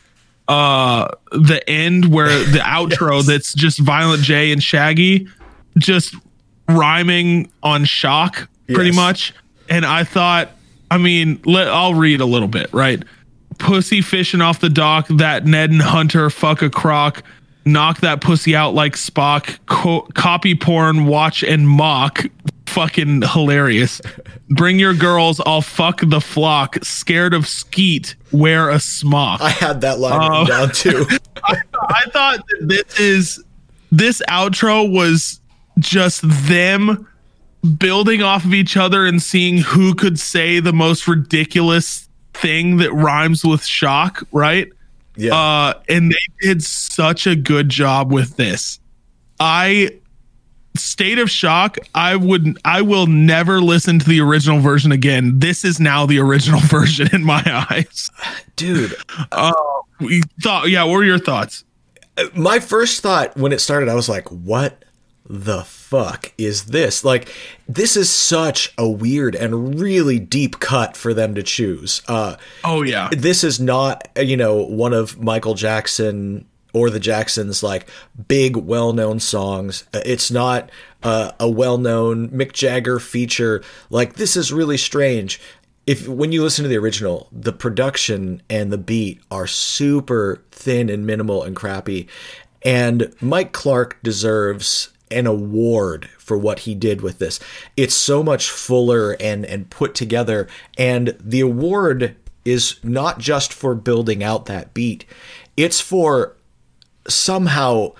[0.47, 5.27] uh the end where the outro that's just Violent J and Shaggy
[5.77, 6.15] just
[6.67, 8.95] rhyming on shock pretty Yes.
[8.95, 9.33] much.
[9.69, 10.49] And I thought,
[10.89, 13.01] I mean, let I'll read a little bit, right?
[13.59, 17.23] Pussy fishing off the dock, that Ned and Hunter fuck a croc,
[17.65, 22.25] knock that pussy out like Spock, co- copy porn, watch and mock.
[22.67, 24.01] Fucking hilarious.
[24.49, 26.77] Bring your girls, I'll fuck the flock.
[26.83, 29.41] Scared of skeet, wear a smock.
[29.41, 30.45] I had that line written oh.
[30.45, 31.05] down too.
[31.43, 33.43] I thought this is
[33.91, 35.41] this outro was
[35.79, 37.07] just them
[37.77, 42.91] building off of each other and seeing who could say the most ridiculous thing that
[42.93, 44.71] rhymes with shock, right?
[45.15, 45.35] Yeah.
[45.35, 48.79] Uh and they did such a good job with this.
[49.39, 49.97] I
[50.77, 55.65] state of shock i would i will never listen to the original version again this
[55.65, 58.09] is now the original version in my eyes
[58.55, 58.95] Dude,
[59.33, 61.65] Oh, we thought yeah what were your thoughts
[62.35, 64.83] my first thought when it started, I was like, what
[65.33, 67.05] the fuck is this?
[67.05, 67.33] Like,
[67.67, 72.01] this is such a weird and really deep cut for them to choose.
[72.05, 77.63] Uh, oh yeah this is not, you know, one of Michael Jackson or the Jacksons'
[77.63, 77.89] like
[78.27, 79.85] big, well known songs.
[79.93, 80.69] Uh, It's not
[81.01, 83.63] uh, a well known Mick Jagger feature.
[83.89, 85.39] Like, this is really strange.
[85.87, 90.89] If when you listen to the original, the production and the beat are super thin
[90.89, 92.07] and minimal and crappy.
[92.63, 97.39] And Mike Clark deserves an award for what he did with this.
[97.75, 100.47] It's so much fuller and and put together
[100.77, 105.05] and the award is not just for building out that beat.
[105.55, 106.35] It's for
[107.07, 107.93] somehow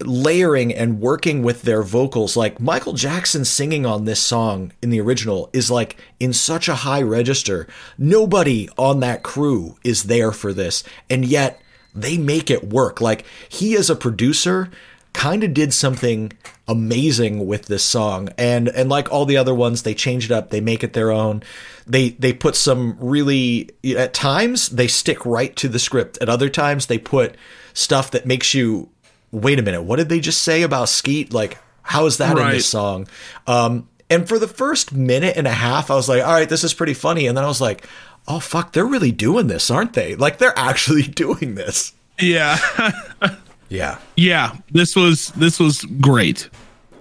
[0.00, 5.00] layering and working with their vocals like Michael Jackson singing on this song in the
[5.00, 10.52] original is like in such a high register nobody on that crew is there for
[10.52, 11.60] this and yet
[11.94, 13.00] they make it work.
[13.00, 14.70] Like he is a producer
[15.14, 16.32] kind of did something
[16.68, 18.28] amazing with this song.
[18.36, 21.10] And and like all the other ones they change it up they make it their
[21.10, 21.42] own.
[21.86, 26.18] They they put some really at times they stick right to the script.
[26.20, 27.36] At other times they put
[27.72, 28.88] stuff that makes you
[29.30, 31.32] wait a minute what did they just say about skeet?
[31.32, 32.52] Like how is that in Right.
[32.54, 33.06] this song?
[33.46, 36.64] Um and for the first minute and a half i was like all right this
[36.64, 37.26] is pretty funny.
[37.26, 37.86] And then i was like
[38.26, 40.16] oh fuck they're really doing this aren't they?
[40.16, 41.92] Like they're actually doing this.
[42.18, 42.58] Yeah.
[43.68, 44.56] yeah yeah.
[44.70, 46.48] This was this was great.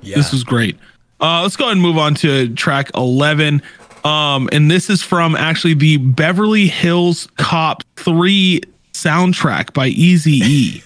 [0.01, 0.78] yeah This was great.
[1.20, 3.61] Uh, let's go ahead and move on to track 11.
[4.03, 8.59] Um, and this is from actually the Beverly Hills Cop 3
[8.91, 10.84] soundtrack by Easy E.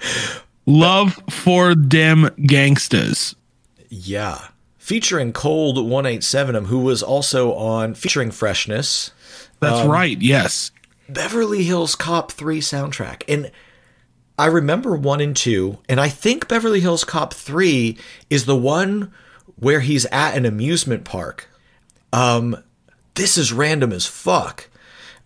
[0.66, 3.34] Love for Dem Gangstas.
[3.88, 4.48] Yeah.
[4.78, 9.10] Featuring Cold 187, who was also on featuring Freshness,
[9.60, 10.20] That's Um, right.
[10.20, 10.70] Yes.
[11.08, 13.22] Beverly Hills Cop 3 soundtrack.
[13.28, 13.50] And
[14.38, 17.96] I remember 1 and 2, and I think Beverly Hills Cop 3
[18.28, 19.12] is the one
[19.56, 21.48] where he's at an amusement park.
[22.12, 22.62] Um
[23.14, 24.68] this is random as fuck.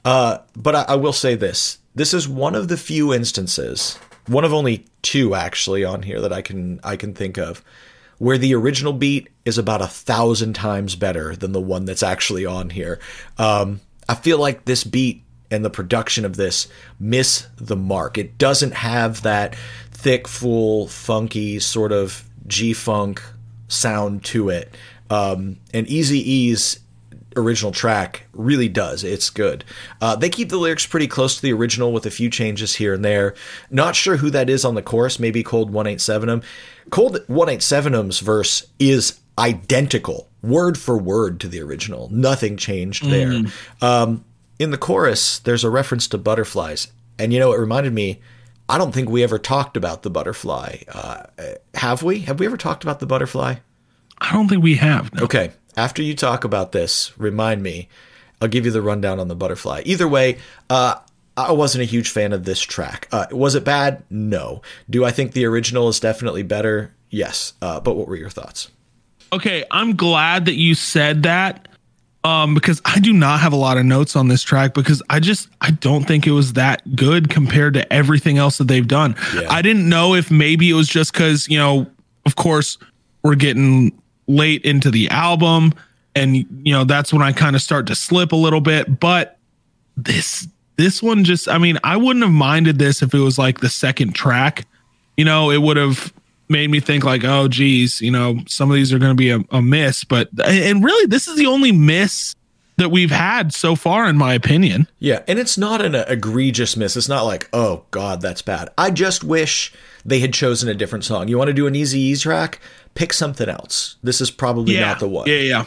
[0.05, 1.79] Uh but I, I will say this.
[1.95, 3.99] This is one of the few instances,
[4.29, 7.65] one of only two actually on here that I can I can think of
[8.19, 12.45] where the original beat is about a thousand times better than the one that's actually
[12.45, 13.01] on here.
[13.39, 18.19] Um, I feel like this beat and the production of this miss the mark.
[18.19, 19.55] It doesn't have that
[19.91, 23.23] thick, full, funky sort of G funk
[23.69, 24.75] sound to it.
[25.11, 26.81] Um, and Eazy-E's
[27.37, 29.05] original track really does.
[29.05, 29.65] It's good.
[30.01, 32.95] Uh, they keep the lyrics pretty close to the original with a few changes here
[32.95, 33.35] and there.
[33.71, 35.19] Not sure who that is on the chorus.
[35.19, 36.43] Maybe Cold One Eight Seven M.
[36.91, 42.09] Cold One Eight Seven M's verse is identical, word for word to the original.
[42.13, 43.43] Nothing changed there.
[43.81, 44.25] Um,
[44.61, 46.89] in the chorus, there's a reference to butterflies.
[47.19, 48.21] And you know, it reminded me.
[48.69, 50.83] I don't think we ever talked about the butterfly.
[50.87, 51.25] Uh,
[51.75, 52.21] have we?
[52.21, 53.57] Have we ever talked about the butterfly?
[54.21, 55.13] I don't think we have.
[55.15, 55.25] No.
[55.25, 55.51] Okay.
[55.77, 57.89] After you talk about this, remind me.
[58.41, 59.83] I'll give you the rundown on the butterfly.
[59.87, 60.39] Either way,
[60.69, 60.97] uh,
[61.37, 63.09] I wasn't a huge fan of this track.
[63.11, 64.05] Uh, was it bad?
[64.09, 64.63] No.
[64.89, 66.95] Do I think the original is definitely better?
[67.09, 67.55] Yes.
[67.61, 68.71] Uh, but what were your thoughts?
[69.33, 71.69] Okay, I'm glad that you said that.
[72.23, 75.21] Um, because I do not have a lot of notes on this track because I
[75.21, 79.17] just I don't think it was that good compared to everything else that they've done.
[79.35, 79.47] Yeah.
[79.49, 81.87] I didn't know if maybe it was just because, you know,
[82.27, 82.77] of course,
[83.23, 85.73] we're getting late into the album
[86.15, 89.01] and you know, that's when I kind of start to slip a little bit.
[89.01, 89.39] But
[89.97, 90.47] this
[90.77, 93.71] this one just I mean, I wouldn't have minded this if it was like the
[93.71, 94.67] second track.
[95.17, 96.13] You know, it would have
[96.51, 99.41] made me think like, oh geez, you know, some of these are gonna be a,
[99.51, 100.05] a miss.
[100.05, 102.35] But and really this is the only miss
[102.77, 104.89] that we've had so far, in my opinion.
[104.99, 106.97] Yeah, and it's not an egregious miss.
[106.97, 108.71] It's not like, oh God, that's bad.
[108.77, 109.73] I just wish
[110.05, 111.29] they had chosen a different song.
[111.29, 112.59] You want to do an Easy E track?
[112.95, 113.97] Pick something else.
[114.03, 115.29] This is probably yeah, not the one.
[115.29, 115.65] Yeah, yeah.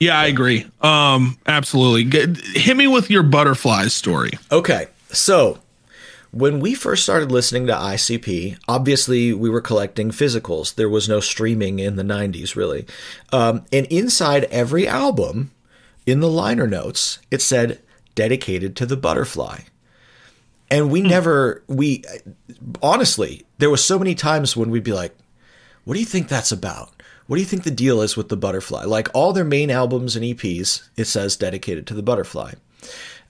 [0.00, 0.66] Yeah, I agree.
[0.80, 2.34] Um, absolutely.
[2.58, 4.32] Hit me with your butterflies story.
[4.50, 5.60] Okay, so
[6.34, 10.74] when we first started listening to ICP, obviously we were collecting physicals.
[10.74, 12.86] There was no streaming in the 90s, really.
[13.32, 15.52] Um, and inside every album,
[16.06, 17.80] in the liner notes, it said
[18.16, 19.60] dedicated to the butterfly.
[20.70, 22.02] And we never, we
[22.82, 25.16] honestly, there was so many times when we'd be like,
[25.84, 26.90] what do you think that's about?
[27.28, 28.84] What do you think the deal is with the butterfly?
[28.84, 32.54] Like all their main albums and EPs, it says dedicated to the butterfly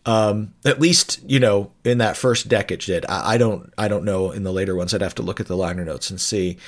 [0.07, 3.07] Um, at least you know in that first deck it did.
[3.07, 4.93] I, I don't I don't know in the later ones.
[4.93, 6.59] I'd have to look at the liner notes and see.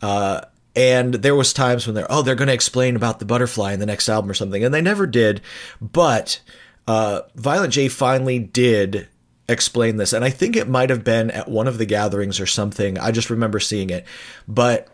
[0.00, 0.42] Uh,
[0.74, 3.80] and there was times when they're oh they're going to explain about the butterfly in
[3.80, 5.40] the next album or something, and they never did.
[5.80, 6.40] But
[6.86, 9.08] uh, Violent J finally did
[9.48, 12.46] explain this, and I think it might have been at one of the gatherings or
[12.46, 12.98] something.
[12.98, 14.06] I just remember seeing it.
[14.48, 14.88] But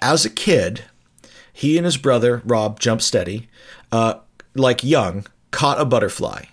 [0.00, 0.84] as a kid,
[1.52, 3.48] he and his brother Rob Jump Steady,
[3.90, 4.14] uh,
[4.54, 6.44] like young, caught a butterfly,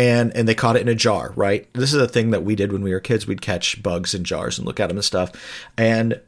[0.00, 1.32] and and they caught it in a jar.
[1.36, 1.70] Right.
[1.74, 3.26] This is a thing that we did when we were kids.
[3.26, 5.30] We'd catch bugs in jars and look at them and stuff,
[5.76, 6.18] and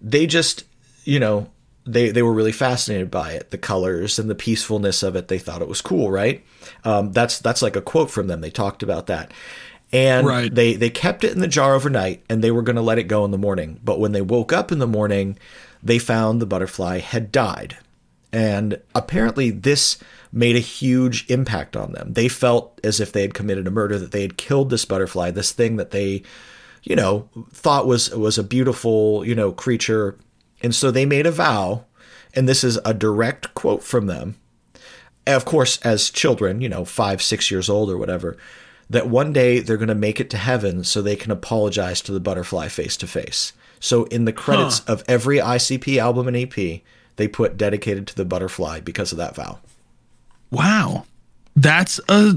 [0.00, 0.62] they just,
[1.04, 1.48] you know,
[1.84, 5.26] they they were really fascinated by it, the colors and the peacefulness of it.
[5.26, 6.12] They thought it was cool.
[6.12, 6.44] Right.
[6.84, 8.40] Um, that's that's like a quote from them.
[8.40, 9.32] They talked about that.
[9.92, 10.54] And Right.
[10.54, 13.04] they they kept it in the jar overnight and they were going to let it
[13.04, 13.80] go in the morning.
[13.82, 15.38] But when they woke up in the morning,
[15.82, 17.78] they found the butterfly had died.
[18.32, 19.98] And apparently, this
[20.32, 22.12] made a huge impact on them.
[22.12, 25.30] They felt as if they had committed a murder, that they had killed this butterfly,
[25.30, 26.22] this thing that they,
[26.82, 30.16] you know, thought was was a beautiful, you know, creature.
[30.62, 31.84] And so they made a vow,
[32.34, 34.36] and this is a direct quote from them.
[35.26, 38.36] Of course, as children, you know, five, six years old or whatever,
[38.90, 42.12] that one day they're going to make it to heaven so they can apologize to
[42.12, 43.52] the butterfly face to face.
[43.80, 46.80] So in the credits of every ICP album and EP,
[47.16, 49.58] they put dedicated to the butterfly because of that vow.
[50.50, 51.04] Wow.
[51.56, 52.34] That's a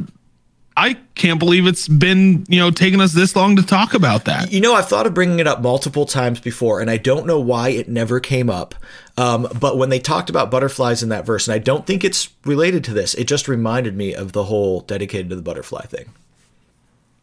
[0.77, 4.51] I can't believe it's been, you know, taking us this long to talk about that.
[4.51, 7.39] You know, I've thought of bringing it up multiple times before, and I don't know
[7.39, 8.73] why it never came up.
[9.17, 12.29] Um, but when they talked about butterflies in that verse, and I don't think it's
[12.45, 16.13] related to this, it just reminded me of the whole dedicated to the butterfly thing.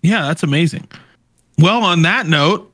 [0.03, 0.87] Yeah, that's amazing.
[1.57, 2.71] Well, on that note,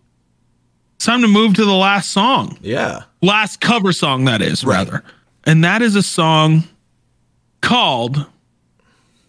[0.97, 2.59] it's time to move to the last song.
[2.61, 3.05] Yeah.
[3.23, 5.05] Last cover song, that is, rather.
[5.45, 6.65] And that is a song
[7.65, 8.27] called,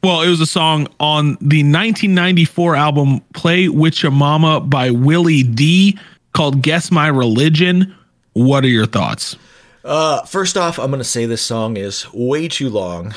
[0.03, 5.97] well, it was a song on the 1994 album Play Your Mama by Willie D
[6.33, 7.95] called Guess My Religion.
[8.33, 9.37] What are your thoughts?
[9.83, 13.13] Uh, first off, I'm going to say this song is way too long.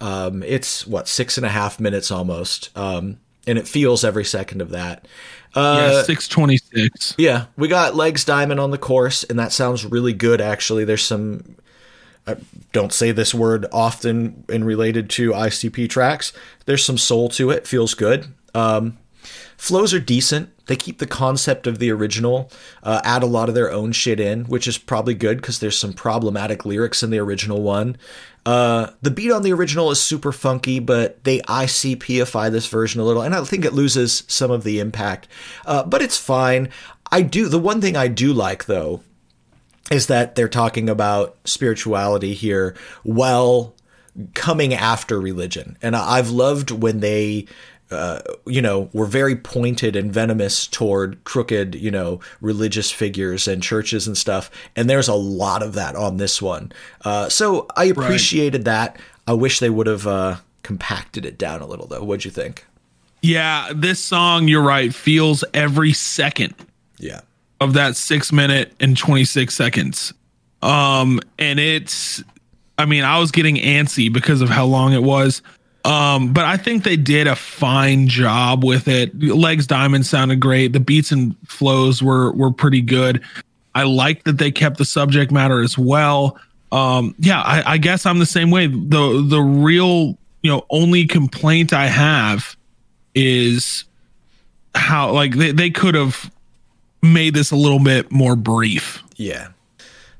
[0.00, 4.60] Um, it's what six and a half minutes almost, um, and it feels every second
[4.60, 5.06] of that.
[5.54, 7.14] Uh, yeah, 626.
[7.16, 10.40] Yeah, we got Legs Diamond on the course, and that sounds really good.
[10.40, 11.56] Actually, there's some.
[12.26, 12.36] I
[12.72, 16.32] don't say this word often in related to ICP tracks.
[16.64, 17.66] There's some soul to it.
[17.66, 18.26] Feels good.
[18.54, 18.98] Um,
[19.56, 20.50] flows are decent.
[20.66, 22.50] They keep the concept of the original,
[22.82, 25.78] uh, add a lot of their own shit in, which is probably good because there's
[25.78, 27.96] some problematic lyrics in the original one.
[28.44, 33.04] Uh, the beat on the original is super funky, but they ICPify this version a
[33.04, 35.28] little, and I think it loses some of the impact.
[35.64, 36.68] Uh, but it's fine.
[37.12, 39.02] I do the one thing I do like though
[39.90, 43.74] is that they're talking about spirituality here while
[44.34, 47.46] coming after religion, and I've loved when they
[47.90, 53.62] uh, you know, were very pointed and venomous toward crooked, you know, religious figures and
[53.62, 54.50] churches and stuff.
[54.74, 56.72] And there's a lot of that on this one.
[57.04, 58.98] Uh, so I appreciated that.
[59.28, 62.02] I wish they would have uh, compacted it down a little, though.
[62.02, 62.66] What'd you think?
[63.22, 66.54] Yeah, this song, you're right, feels every second
[66.98, 67.20] Yeah.
[67.60, 70.12] Of that six minute and 26 seconds.
[70.62, 72.22] Um, and it's,
[72.78, 75.42] I mean, I was getting antsy because of how long it was.
[75.84, 79.16] Um, but I think they did a fine job with it.
[79.22, 80.72] Legs Diamond sounded great.
[80.72, 83.22] The beats and flows were were pretty good.
[83.76, 86.40] I like that they kept the subject matter as well.
[86.72, 88.66] Um, yeah, I, I guess I'm the same way.
[88.66, 92.56] The the real you know only complaint I have
[93.14, 93.84] is
[94.74, 96.30] how like they, they could have
[97.06, 99.02] made this a little bit more brief.
[99.16, 99.48] Yeah.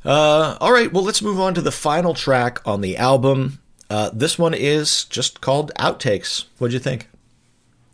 [0.05, 0.93] Uh, all right.
[0.93, 3.61] Well, let's move on to the final track on the album.
[3.91, 6.47] Uh, this one is just called Outtakes.
[6.59, 7.09] What'd you think?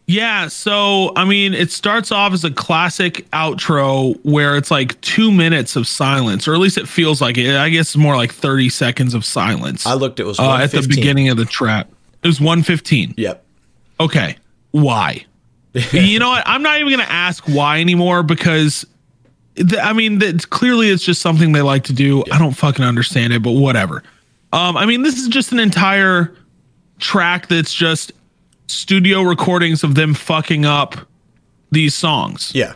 [0.06, 5.30] Yeah, so I mean, it starts off as a classic outro where it's like two
[5.30, 7.54] minutes of silence, or at least it feels like it.
[7.54, 10.18] I guess it's more like 30 seconds of silence I looked.
[10.18, 11.86] It was uh, at the beginning of the track.
[12.22, 13.14] It was 115.
[13.16, 13.44] Yep.
[14.00, 14.36] Okay,
[14.72, 15.24] why?
[15.92, 16.42] You know what?
[16.46, 18.86] I'm not even going to ask why anymore because
[19.80, 20.20] I mean,
[20.50, 22.24] clearly it's just something they like to do.
[22.32, 24.02] I don't fucking understand it, but whatever.
[24.52, 26.34] Um, I mean, this is just an entire
[26.98, 28.12] track that's just
[28.66, 30.96] studio recordings of them fucking up
[31.70, 32.52] these songs.
[32.54, 32.74] Yeah.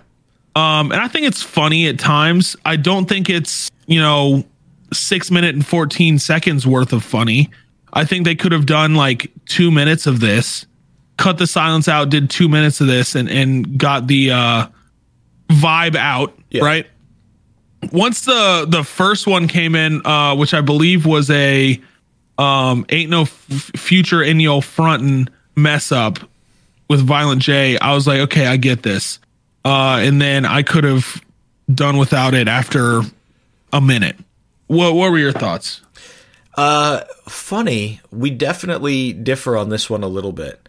[0.55, 2.57] Um, and I think it's funny at times.
[2.65, 4.45] I don't think it's, you know,
[4.93, 7.51] six minute and 14 seconds worth of funny.
[7.93, 10.67] I think they could have done like two minutes of this,
[11.17, 14.67] cut the silence out, did two minutes of this, and, and got the uh,
[15.49, 16.65] vibe out, Yeah.
[16.65, 16.87] right?
[17.93, 21.81] Once the the first one came in, uh, which I believe was a
[22.39, 23.31] um, ain't no f-
[23.77, 26.19] future in your frontin' mess up
[26.89, 29.19] with Violent J, I was like, okay, I get this.
[29.65, 31.23] Uh, and then I could have
[31.73, 33.03] done without it after
[33.73, 34.17] a minute.
[34.67, 35.83] What what were your thoughts?
[36.57, 40.66] Uh, funny, we definitely differ on this one a little bit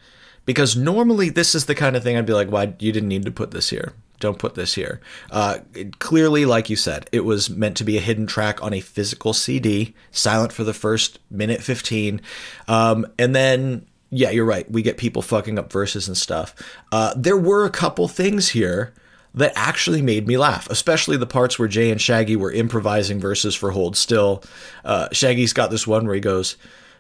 [0.48, 3.26] because normally this is the kind of thing I'd be like, why you didn't need
[3.26, 3.94] to put this here.
[4.20, 5.00] Don't put this here.
[5.30, 8.74] Uh, it- clearly, like you said, it was meant to be a hidden track on
[8.74, 12.20] a physical CD, silent for the first minute 15.
[12.68, 14.70] Um, and then, yeah, you're right.
[14.72, 16.56] We get people fucking up verses and stuff.
[16.92, 18.94] Uh, there were a couple things here
[19.36, 23.54] that actually made me laugh, especially the parts where Jay and Shaggy were improvising verses
[23.54, 24.44] for Hold Still.
[24.84, 26.56] Uh, Shaggy's got this one where he goes,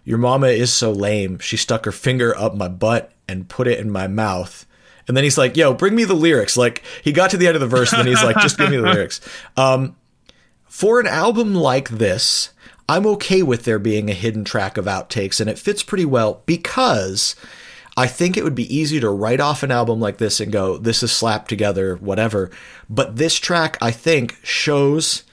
[0.08, 1.38] Your mama is so lame.
[1.40, 4.66] She stuck her finger up my butt and put it in my mouth.
[5.06, 6.56] And then he's like, Yo, bring me the lyrics.
[6.56, 8.70] Like, he got to the end of the verse and then he's like, Just give
[8.70, 9.20] me the lyrics.
[9.58, 9.98] Um,
[10.70, 12.52] for an album like this,
[12.88, 16.42] I'm okay with there being a hidden track of outtakes, and it fits pretty well
[16.46, 17.36] because
[17.98, 20.78] I think it would be easy to write off an album like this and go,
[20.78, 22.50] this is slapped together, whatever.
[22.90, 25.24] But this track, I think, shows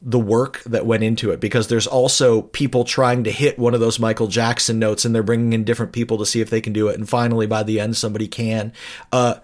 [0.00, 3.80] the work that went into it because there's also people trying to hit one of
[3.80, 6.72] those Michael Jackson notes and they're bringing in different people to see if they can
[6.72, 6.96] do it.
[6.96, 8.72] And finally, by the end, somebody can.
[9.12, 9.36] Uh,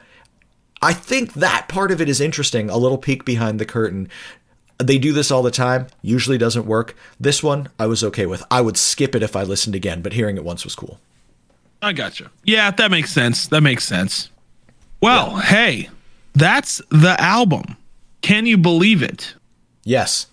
[0.80, 2.70] I think that part of it is interesting.
[2.70, 4.09] A little peek behind the curtain.
[4.78, 5.86] They do this all the time.
[6.02, 6.94] Usually doesn't work.
[7.18, 8.42] This one I was okay with.
[8.50, 11.00] I would skip it if I listened again, but hearing it once was cool.
[11.82, 12.30] I gotcha.
[12.44, 13.46] Yeah, that makes sense.
[13.48, 14.30] That makes sense.
[15.00, 15.90] Well, hey,
[16.32, 17.76] that's the album.
[18.20, 19.34] Can you believe it?
[19.84, 20.26] Yes.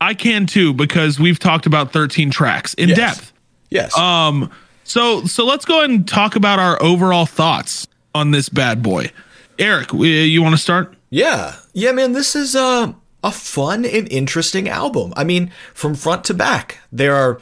[0.00, 2.96] I can too because we've talked about 13 tracks in Yes.
[2.98, 3.32] depth.
[3.70, 3.96] Yes.
[3.96, 4.50] Um
[4.84, 9.10] so so let's go ahead and talk about our overall thoughts on this bad boy.
[9.58, 10.94] Eric, you want to start?
[11.10, 11.56] Yeah.
[11.72, 12.94] Yeah, man, this is a
[13.24, 15.12] a fun and interesting album.
[15.16, 17.40] I mean, from front to back, there are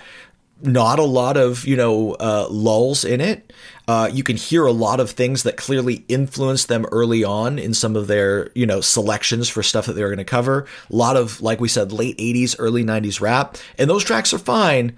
[0.63, 3.53] not a lot of, you know, uh, lulls in it.
[3.89, 7.73] Uh, you can hear a lot of things that clearly influenced them early on in
[7.73, 10.67] some of their, you know, selections for stuff that they were going to cover.
[10.91, 13.57] A lot of, like we said, late 80s, early 90s rap.
[13.79, 14.97] And those tracks are fine.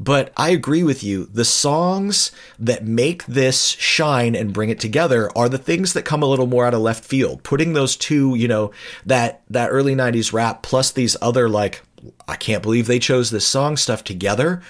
[0.00, 1.26] But I agree with you.
[1.26, 6.22] The songs that make this shine and bring it together are the things that come
[6.22, 7.42] a little more out of left field.
[7.42, 8.70] Putting those two, you know,
[9.04, 11.82] that that early 90s rap plus these other like
[12.26, 14.62] I can't believe they chose this song stuff together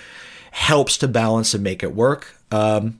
[0.51, 2.35] helps to balance and make it work.
[2.51, 2.99] Um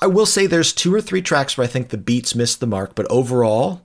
[0.00, 2.66] I will say there's two or three tracks where I think the beats missed the
[2.66, 3.82] mark, but overall,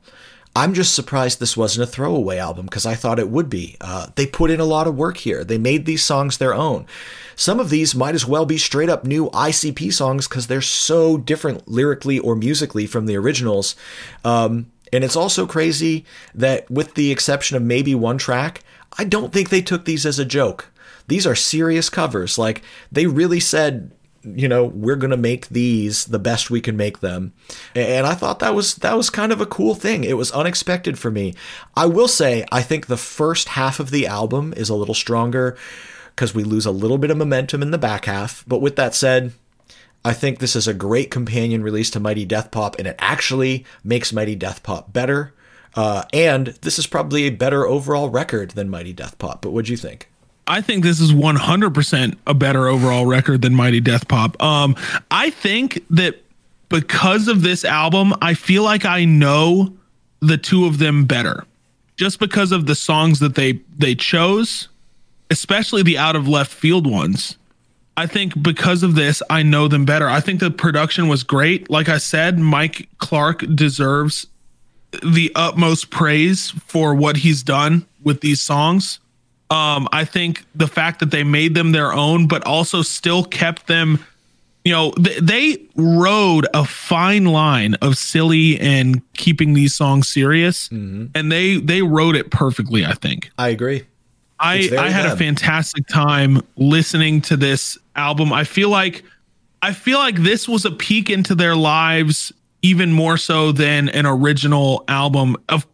[0.56, 3.78] I'm just surprised this wasn't a throwaway album because I thought it would be.
[3.80, 5.46] Uh, they put in a lot of work here.
[5.46, 6.86] They made these songs their own.
[7.38, 11.18] Some of these might as well be straight up new ICP songs because they're so
[11.18, 13.78] different lyrically or musically from the originals.
[14.26, 16.06] Um, and it's also crazy
[16.36, 18.62] that, with the exception of maybe one track,
[18.98, 20.70] I don't think they took these as a joke.
[21.08, 22.38] These are serious covers.
[22.38, 23.92] Like, they really said,
[24.24, 27.34] you know we're going to make these the best we can make them
[27.76, 30.98] and i thought that was that was kind of a cool thing it was unexpected
[30.98, 31.34] for me
[31.76, 35.58] i will say i think the first half of the album is a little stronger
[36.16, 38.94] because we lose a little bit of momentum in the back half but with that
[38.94, 39.34] said
[40.04, 43.66] I think this is a great companion release to Mighty Death Pop, and it actually
[43.84, 45.34] makes Mighty Death Pop better.
[45.76, 49.42] Uh, and this is probably a better overall record than Mighty Death Pop.
[49.42, 50.11] But what'd you think?
[50.48, 54.42] I think this is 100% a better overall record than Mighty Death Pop.
[54.42, 54.76] Um,
[55.10, 56.22] I think that
[56.70, 59.74] because of this album, I feel like I know
[60.22, 61.46] the two of them better,
[61.98, 64.70] just because of the songs that they they chose,
[65.30, 67.38] especially the out of left field ones.
[67.98, 70.08] I think because of this, I know them better.
[70.08, 71.70] I think the production was great.
[71.70, 74.28] Like I said, Mike Clark deserves
[75.04, 79.00] the utmost praise for what he's done with these songs.
[79.52, 83.68] Um, I think the fact that they made them their own, but also still kept
[83.68, 84.00] them,
[84.64, 90.70] you know, th- they rode a fine line of silly and keeping these songs serious,
[91.16, 92.86] and they they wrote it perfectly.
[92.86, 93.30] I think.
[93.38, 93.84] I agree.
[94.40, 98.32] I I had a fantastic time listening to this album.
[98.32, 99.04] I feel like
[99.62, 102.32] I feel like this was a peek into their lives
[102.62, 105.68] even more so than an original album of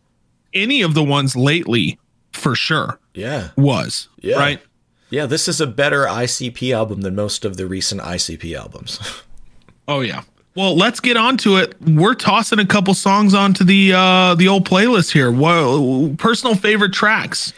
[0.55, 1.99] any of the ones lately
[2.32, 3.49] for sure Yeah.
[3.57, 4.07] was.
[4.22, 4.38] Yeah.
[4.38, 4.61] Right?
[5.09, 8.99] Yeah, this is a better ICP album than most of the recent ICP albums.
[9.89, 10.24] Oh yeah.
[10.53, 11.80] Well, let's get on to it.
[11.82, 15.32] We're tossing a couple songs onto the uh the old playlist here.
[15.32, 17.53] Whoa, personal favorite tracks.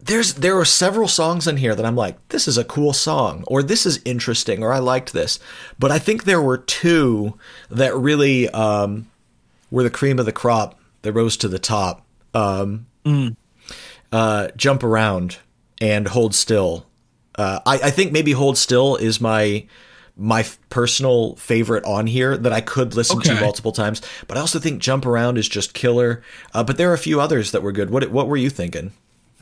[0.00, 3.44] There's there are several songs in here that I'm like, this is a cool song,
[3.46, 5.38] or this is interesting, or I liked this.
[5.78, 7.38] But I think there were two
[7.68, 9.10] that really um,
[9.70, 12.06] were the cream of the crop that rose to the top.
[12.32, 12.86] Um,
[14.12, 15.38] uh, Jump around
[15.80, 16.86] and hold still.
[17.36, 19.66] Uh, I, I think maybe hold still is my
[20.16, 24.02] my f- personal favorite on here that I could listen to multiple times.
[24.28, 26.22] But I also think Jump Around is just killer.
[26.52, 27.90] Uh, but there are a few others that were good.
[27.90, 28.92] What what were you thinking?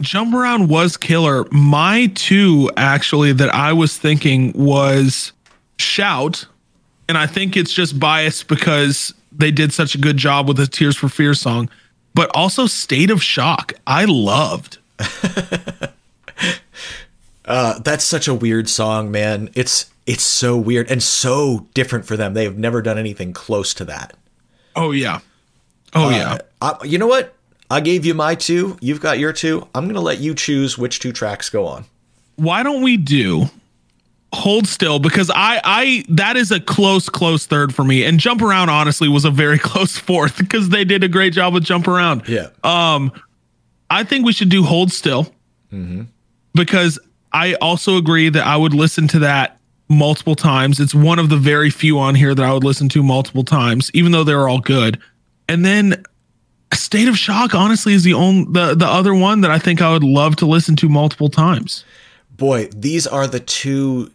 [0.00, 1.44] Jump Around was killer.
[1.50, 5.32] My two actually that I was thinking was
[5.78, 6.46] Shout,
[7.08, 10.66] and I think it's just biased because they did such a good job with the
[10.66, 11.68] Tears for Fear song,
[12.14, 13.74] but also State of Shock.
[13.86, 14.78] I loved.
[17.48, 19.48] Uh, that's such a weird song, man.
[19.54, 22.34] It's it's so weird and so different for them.
[22.34, 24.14] They have never done anything close to that.
[24.76, 25.20] Oh yeah.
[25.94, 26.38] Oh yeah.
[26.60, 27.34] Uh, I, you know what?
[27.70, 28.76] I gave you my two.
[28.82, 29.66] You've got your two.
[29.74, 31.86] I'm gonna let you choose which two tracks go on.
[32.36, 33.48] Why don't we do
[34.34, 38.42] Hold Still because I I that is a close close third for me and Jump
[38.42, 41.88] Around honestly was a very close fourth because they did a great job with Jump
[41.88, 42.28] Around.
[42.28, 42.48] Yeah.
[42.62, 43.10] Um,
[43.90, 45.32] I think we should do Hold Still
[46.54, 46.98] because
[47.32, 49.58] I also agree that I would listen to that
[49.88, 50.80] multiple times.
[50.80, 53.90] It's one of the very few on here that I would listen to multiple times,
[53.94, 55.00] even though they're all good.
[55.48, 56.04] And then
[56.74, 59.92] State of Shock, honestly, is the only the the other one that I think I
[59.92, 61.84] would love to listen to multiple times.
[62.30, 64.12] Boy, these are the two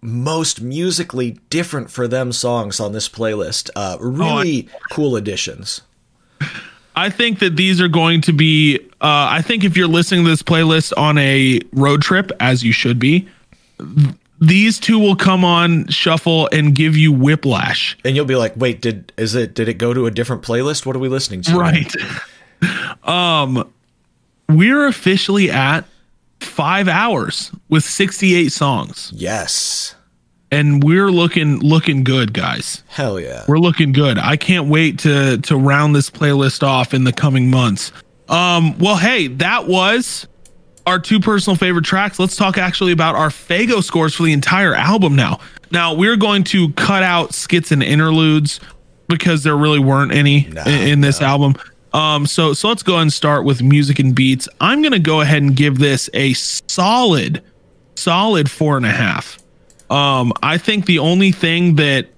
[0.00, 3.70] most musically different for them songs on this playlist.
[3.74, 5.82] Uh, really cool additions.
[6.96, 8.78] I think that these are going to be.
[9.00, 12.72] Uh, I think if you're listening to this playlist on a road trip, as you
[12.72, 13.28] should be,
[13.78, 17.96] th- these two will come on shuffle and give you whiplash.
[18.04, 20.86] And you'll be like, "Wait, did is it did it go to a different playlist?
[20.86, 21.94] What are we listening to?" Right.
[23.04, 23.70] um,
[24.48, 25.84] we're officially at
[26.40, 29.94] five hours with 68 songs, Yes.
[30.50, 32.82] and we're looking looking good, guys.
[32.88, 33.44] Hell yeah.
[33.48, 34.18] We're looking good.
[34.18, 37.92] I can't wait to to round this playlist off in the coming months.
[38.28, 40.26] Um, well, hey, that was
[40.86, 42.18] our two personal favorite tracks.
[42.18, 45.38] Let's talk actually about our Faygo scores for the entire album now.
[45.70, 48.58] Now we're going to cut out skits and interludes
[49.06, 51.54] because there really weren't any No, in, in this album.
[51.98, 54.48] Um, so so let's go ahead and start with music and beats.
[54.60, 57.42] I'm gonna go ahead and give this a solid,
[57.96, 59.38] solid four and a half.
[59.90, 62.08] Um, I think the only thing that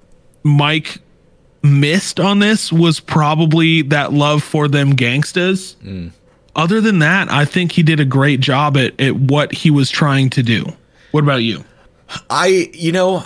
[0.43, 0.99] Mike
[1.62, 5.76] missed on this was probably that love for them gangstas.
[6.57, 9.89] Other than that, I think he did a great job at, at what he was
[9.89, 10.64] trying to do.
[11.12, 11.64] What about you?
[12.28, 13.24] I, you know,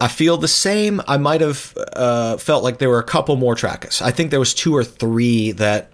[0.00, 1.02] I feel the same.
[1.06, 4.00] I might have uh, felt like there were a couple more tracks.
[4.00, 5.90] I think there was two or three that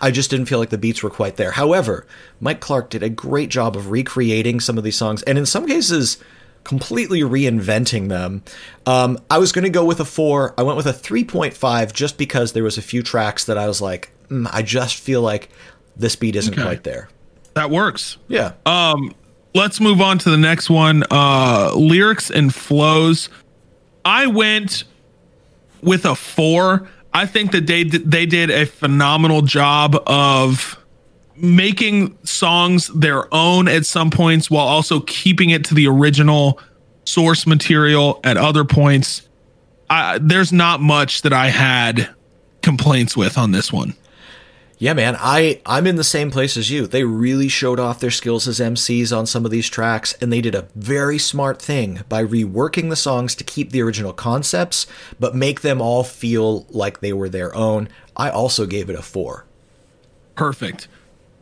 [0.00, 1.50] I just didn't feel like the beats were quite there.
[1.52, 2.06] However,
[2.40, 5.66] Mike Clark did a great job of recreating some of these songs, and in some
[5.66, 6.18] cases,
[6.62, 8.42] completely reinventing them.
[8.86, 10.54] Um, I was going to go with a four.
[10.56, 13.58] I went with a three point five just because there was a few tracks that
[13.58, 15.48] I was like, mm, I just feel like
[15.96, 16.62] this beat isn't Okay.
[16.62, 17.08] quite there.
[17.54, 18.16] That works.
[18.28, 18.52] Yeah.
[18.64, 19.14] Um,
[19.54, 21.04] let's move on to the next one.
[21.10, 23.28] Uh, lyrics and flows.
[24.04, 24.84] I went
[25.82, 26.88] with a four.
[27.12, 30.78] I think that they they did a phenomenal job of
[31.36, 36.60] making songs their own at some points while also keeping it to the original
[37.04, 39.28] source material at other points.
[39.90, 42.08] I, there's not much that I had
[42.62, 43.94] complaints with on this one.
[44.82, 46.88] Yeah, man, I I'm in the same place as you.
[46.88, 50.40] They really showed off their skills as MCs on some of these tracks, and they
[50.40, 54.88] did a very smart thing by reworking the songs to keep the original concepts,
[55.20, 57.88] but make them all feel like they were their own.
[58.16, 59.46] I also gave it a four.
[60.34, 60.88] Perfect.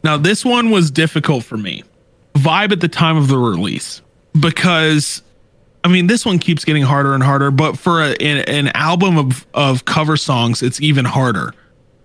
[0.05, 1.82] Now this one was difficult for me.
[2.34, 4.03] Vibe at the time of the release
[4.38, 5.22] because
[5.82, 9.16] I mean this one keeps getting harder and harder, but for a, an, an album
[9.16, 11.55] of of cover songs it's even harder,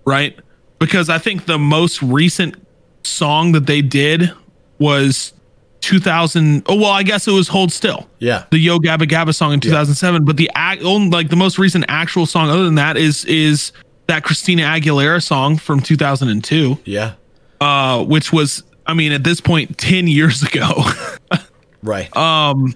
[0.06, 0.34] right?
[0.78, 2.54] Because I think the most recent
[3.02, 4.30] song that they did
[4.78, 5.32] was
[5.80, 8.08] 2000 oh well I guess it was Hold Still.
[8.18, 8.44] Yeah.
[8.50, 11.84] The Yo Gabba Gabba song in 2007, but the act, only like the most recent
[11.88, 13.72] actual song other than that is is
[14.08, 17.14] that Christina Aguilera song from 2002 Yeah.
[17.60, 20.82] uh, which was, I mean, at this point, 10 years ago.
[21.82, 22.14] Right.
[22.16, 22.74] Um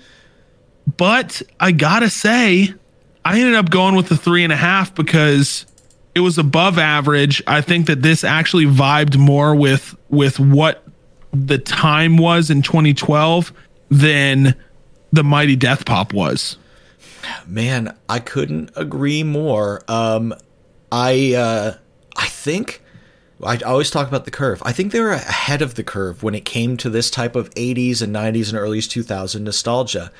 [0.96, 2.72] but I gotta say,
[3.24, 5.66] I ended up going with the three and a half because
[6.14, 7.42] it was above average.
[7.46, 10.84] I think that this actually vibed more with with what
[11.32, 13.52] the time was in 2012
[13.90, 14.54] than
[15.12, 16.56] the Mighty Death Pop was.
[17.46, 19.82] Man, I couldn't agree more.
[19.88, 20.34] Um,
[20.90, 21.74] I uh,
[22.16, 22.82] I think
[23.42, 24.62] I always talk about the curve.
[24.64, 27.50] I think they were ahead of the curve when it came to this type of
[27.54, 30.10] 80s and 90s and early 2000 nostalgia.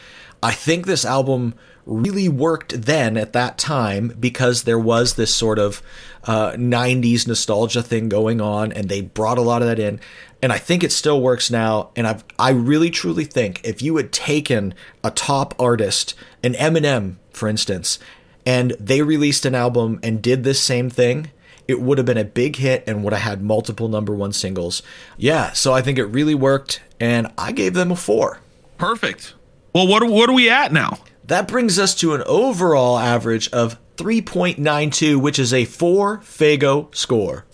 [0.43, 1.55] I think this album
[1.87, 5.83] really worked then at that time because there was this sort of
[6.25, 10.01] uh, 90s nostalgia thing going on, and they brought a lot of that in.
[10.43, 11.91] And I think it still works now.
[11.97, 14.75] And I I really truly think if you had taken
[15.05, 17.99] a top artist, an Eminem, for instance,
[18.47, 21.31] and they released an album and did this same thing,
[21.69, 24.83] it would have been a big hit and would have had multiple number one singles.
[25.17, 28.41] Yeah, so I think it really worked, and I gave them a four.
[28.79, 29.35] Perfect.
[29.75, 30.99] Well, what what are we at now?
[31.31, 37.47] That brings us to an overall average of 3.92, which is a four Faygo score.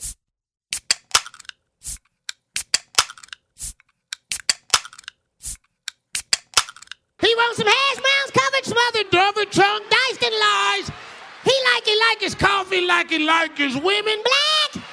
[7.21, 10.91] He wants some hash browns covered, smothered, double tongue, diced and lies.
[11.45, 14.85] He like it like his coffee, like it like his women black.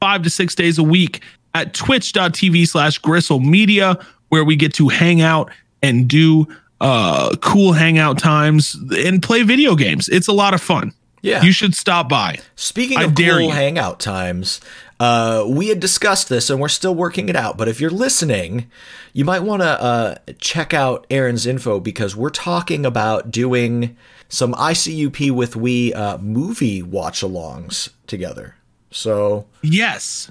[0.00, 1.22] five to six days a week
[1.54, 3.98] at twitch.tv slash gristle media,
[4.28, 5.50] where we get to hang out
[5.82, 6.46] and do
[6.80, 10.08] uh, cool hangout times and play video games.
[10.08, 10.92] It's a lot of fun.
[11.22, 11.42] Yeah.
[11.42, 12.38] You should stop by.
[12.54, 13.50] Speaking I of cool you.
[13.50, 14.60] hangout times,
[15.00, 17.56] uh, we had discussed this and we're still working it out.
[17.56, 18.70] But if you're listening,
[19.14, 23.96] you might want to uh, check out Aaron's info because we're talking about doing
[24.28, 28.56] some ICUP with we uh, movie watch alongs together.
[28.90, 30.30] So Yes.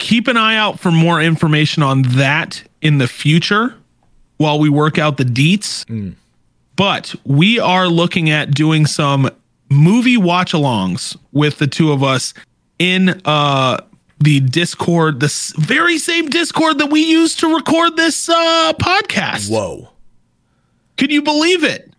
[0.00, 3.74] Keep an eye out for more information on that in the future
[4.38, 5.84] while we work out the deets.
[6.74, 9.30] But we are looking at doing some
[9.68, 12.32] movie watch alongs with the two of us
[12.78, 13.78] in uh
[14.22, 19.50] the Discord, the very same Discord that we used to record this uh podcast.
[19.50, 19.90] whoa,
[20.96, 21.92] Can you believe it?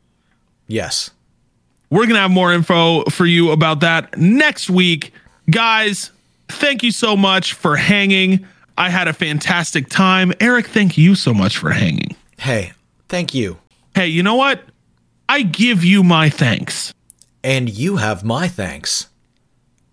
[0.67, 1.11] yes,
[1.91, 5.13] We're going to have more info for you about that next week.
[5.49, 6.11] Guys,
[6.51, 8.45] thank you so much for hanging.
[8.77, 10.33] I had a fantastic time.
[10.39, 12.15] Eric, thank you so much for hanging.
[12.37, 12.73] hey,
[13.09, 13.57] thank you,
[13.95, 14.63] Hey, you know what?
[15.27, 16.93] I give you my thanks.
[17.43, 19.07] and you have my thanks.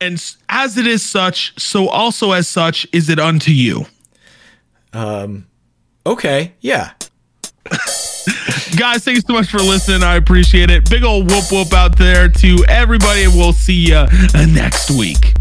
[0.00, 3.86] And as it is such, so also as such is it unto you.
[4.92, 5.46] Um,
[6.06, 6.92] okay, yeah.
[8.76, 10.02] Guys, thank you so much for listening.
[10.04, 10.88] I appreciate it.
[10.88, 13.24] Big old whoop whoop out there to everybody.
[13.24, 14.06] and We'll see you
[14.52, 15.34] next week.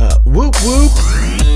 [0.00, 1.47] Uh, whoop whoop.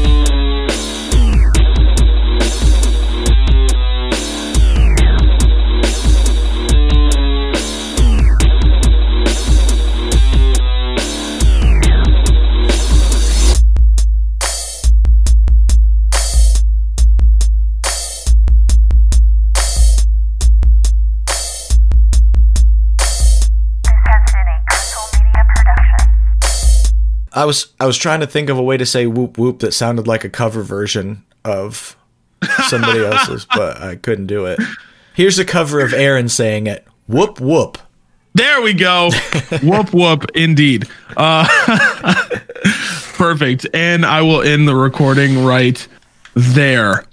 [27.34, 29.72] I was I was trying to think of a way to say whoop whoop that
[29.72, 31.96] sounded like a cover version of
[32.68, 34.60] somebody else's, but I couldn't do it.
[35.14, 36.86] Here's a cover of Aaron saying it.
[37.06, 37.78] Whoop whoop.
[38.34, 39.10] There we go.
[39.62, 40.88] whoop whoop indeed.
[41.16, 41.46] Uh
[43.14, 43.66] perfect.
[43.74, 45.86] And I will end the recording right
[46.34, 47.04] there.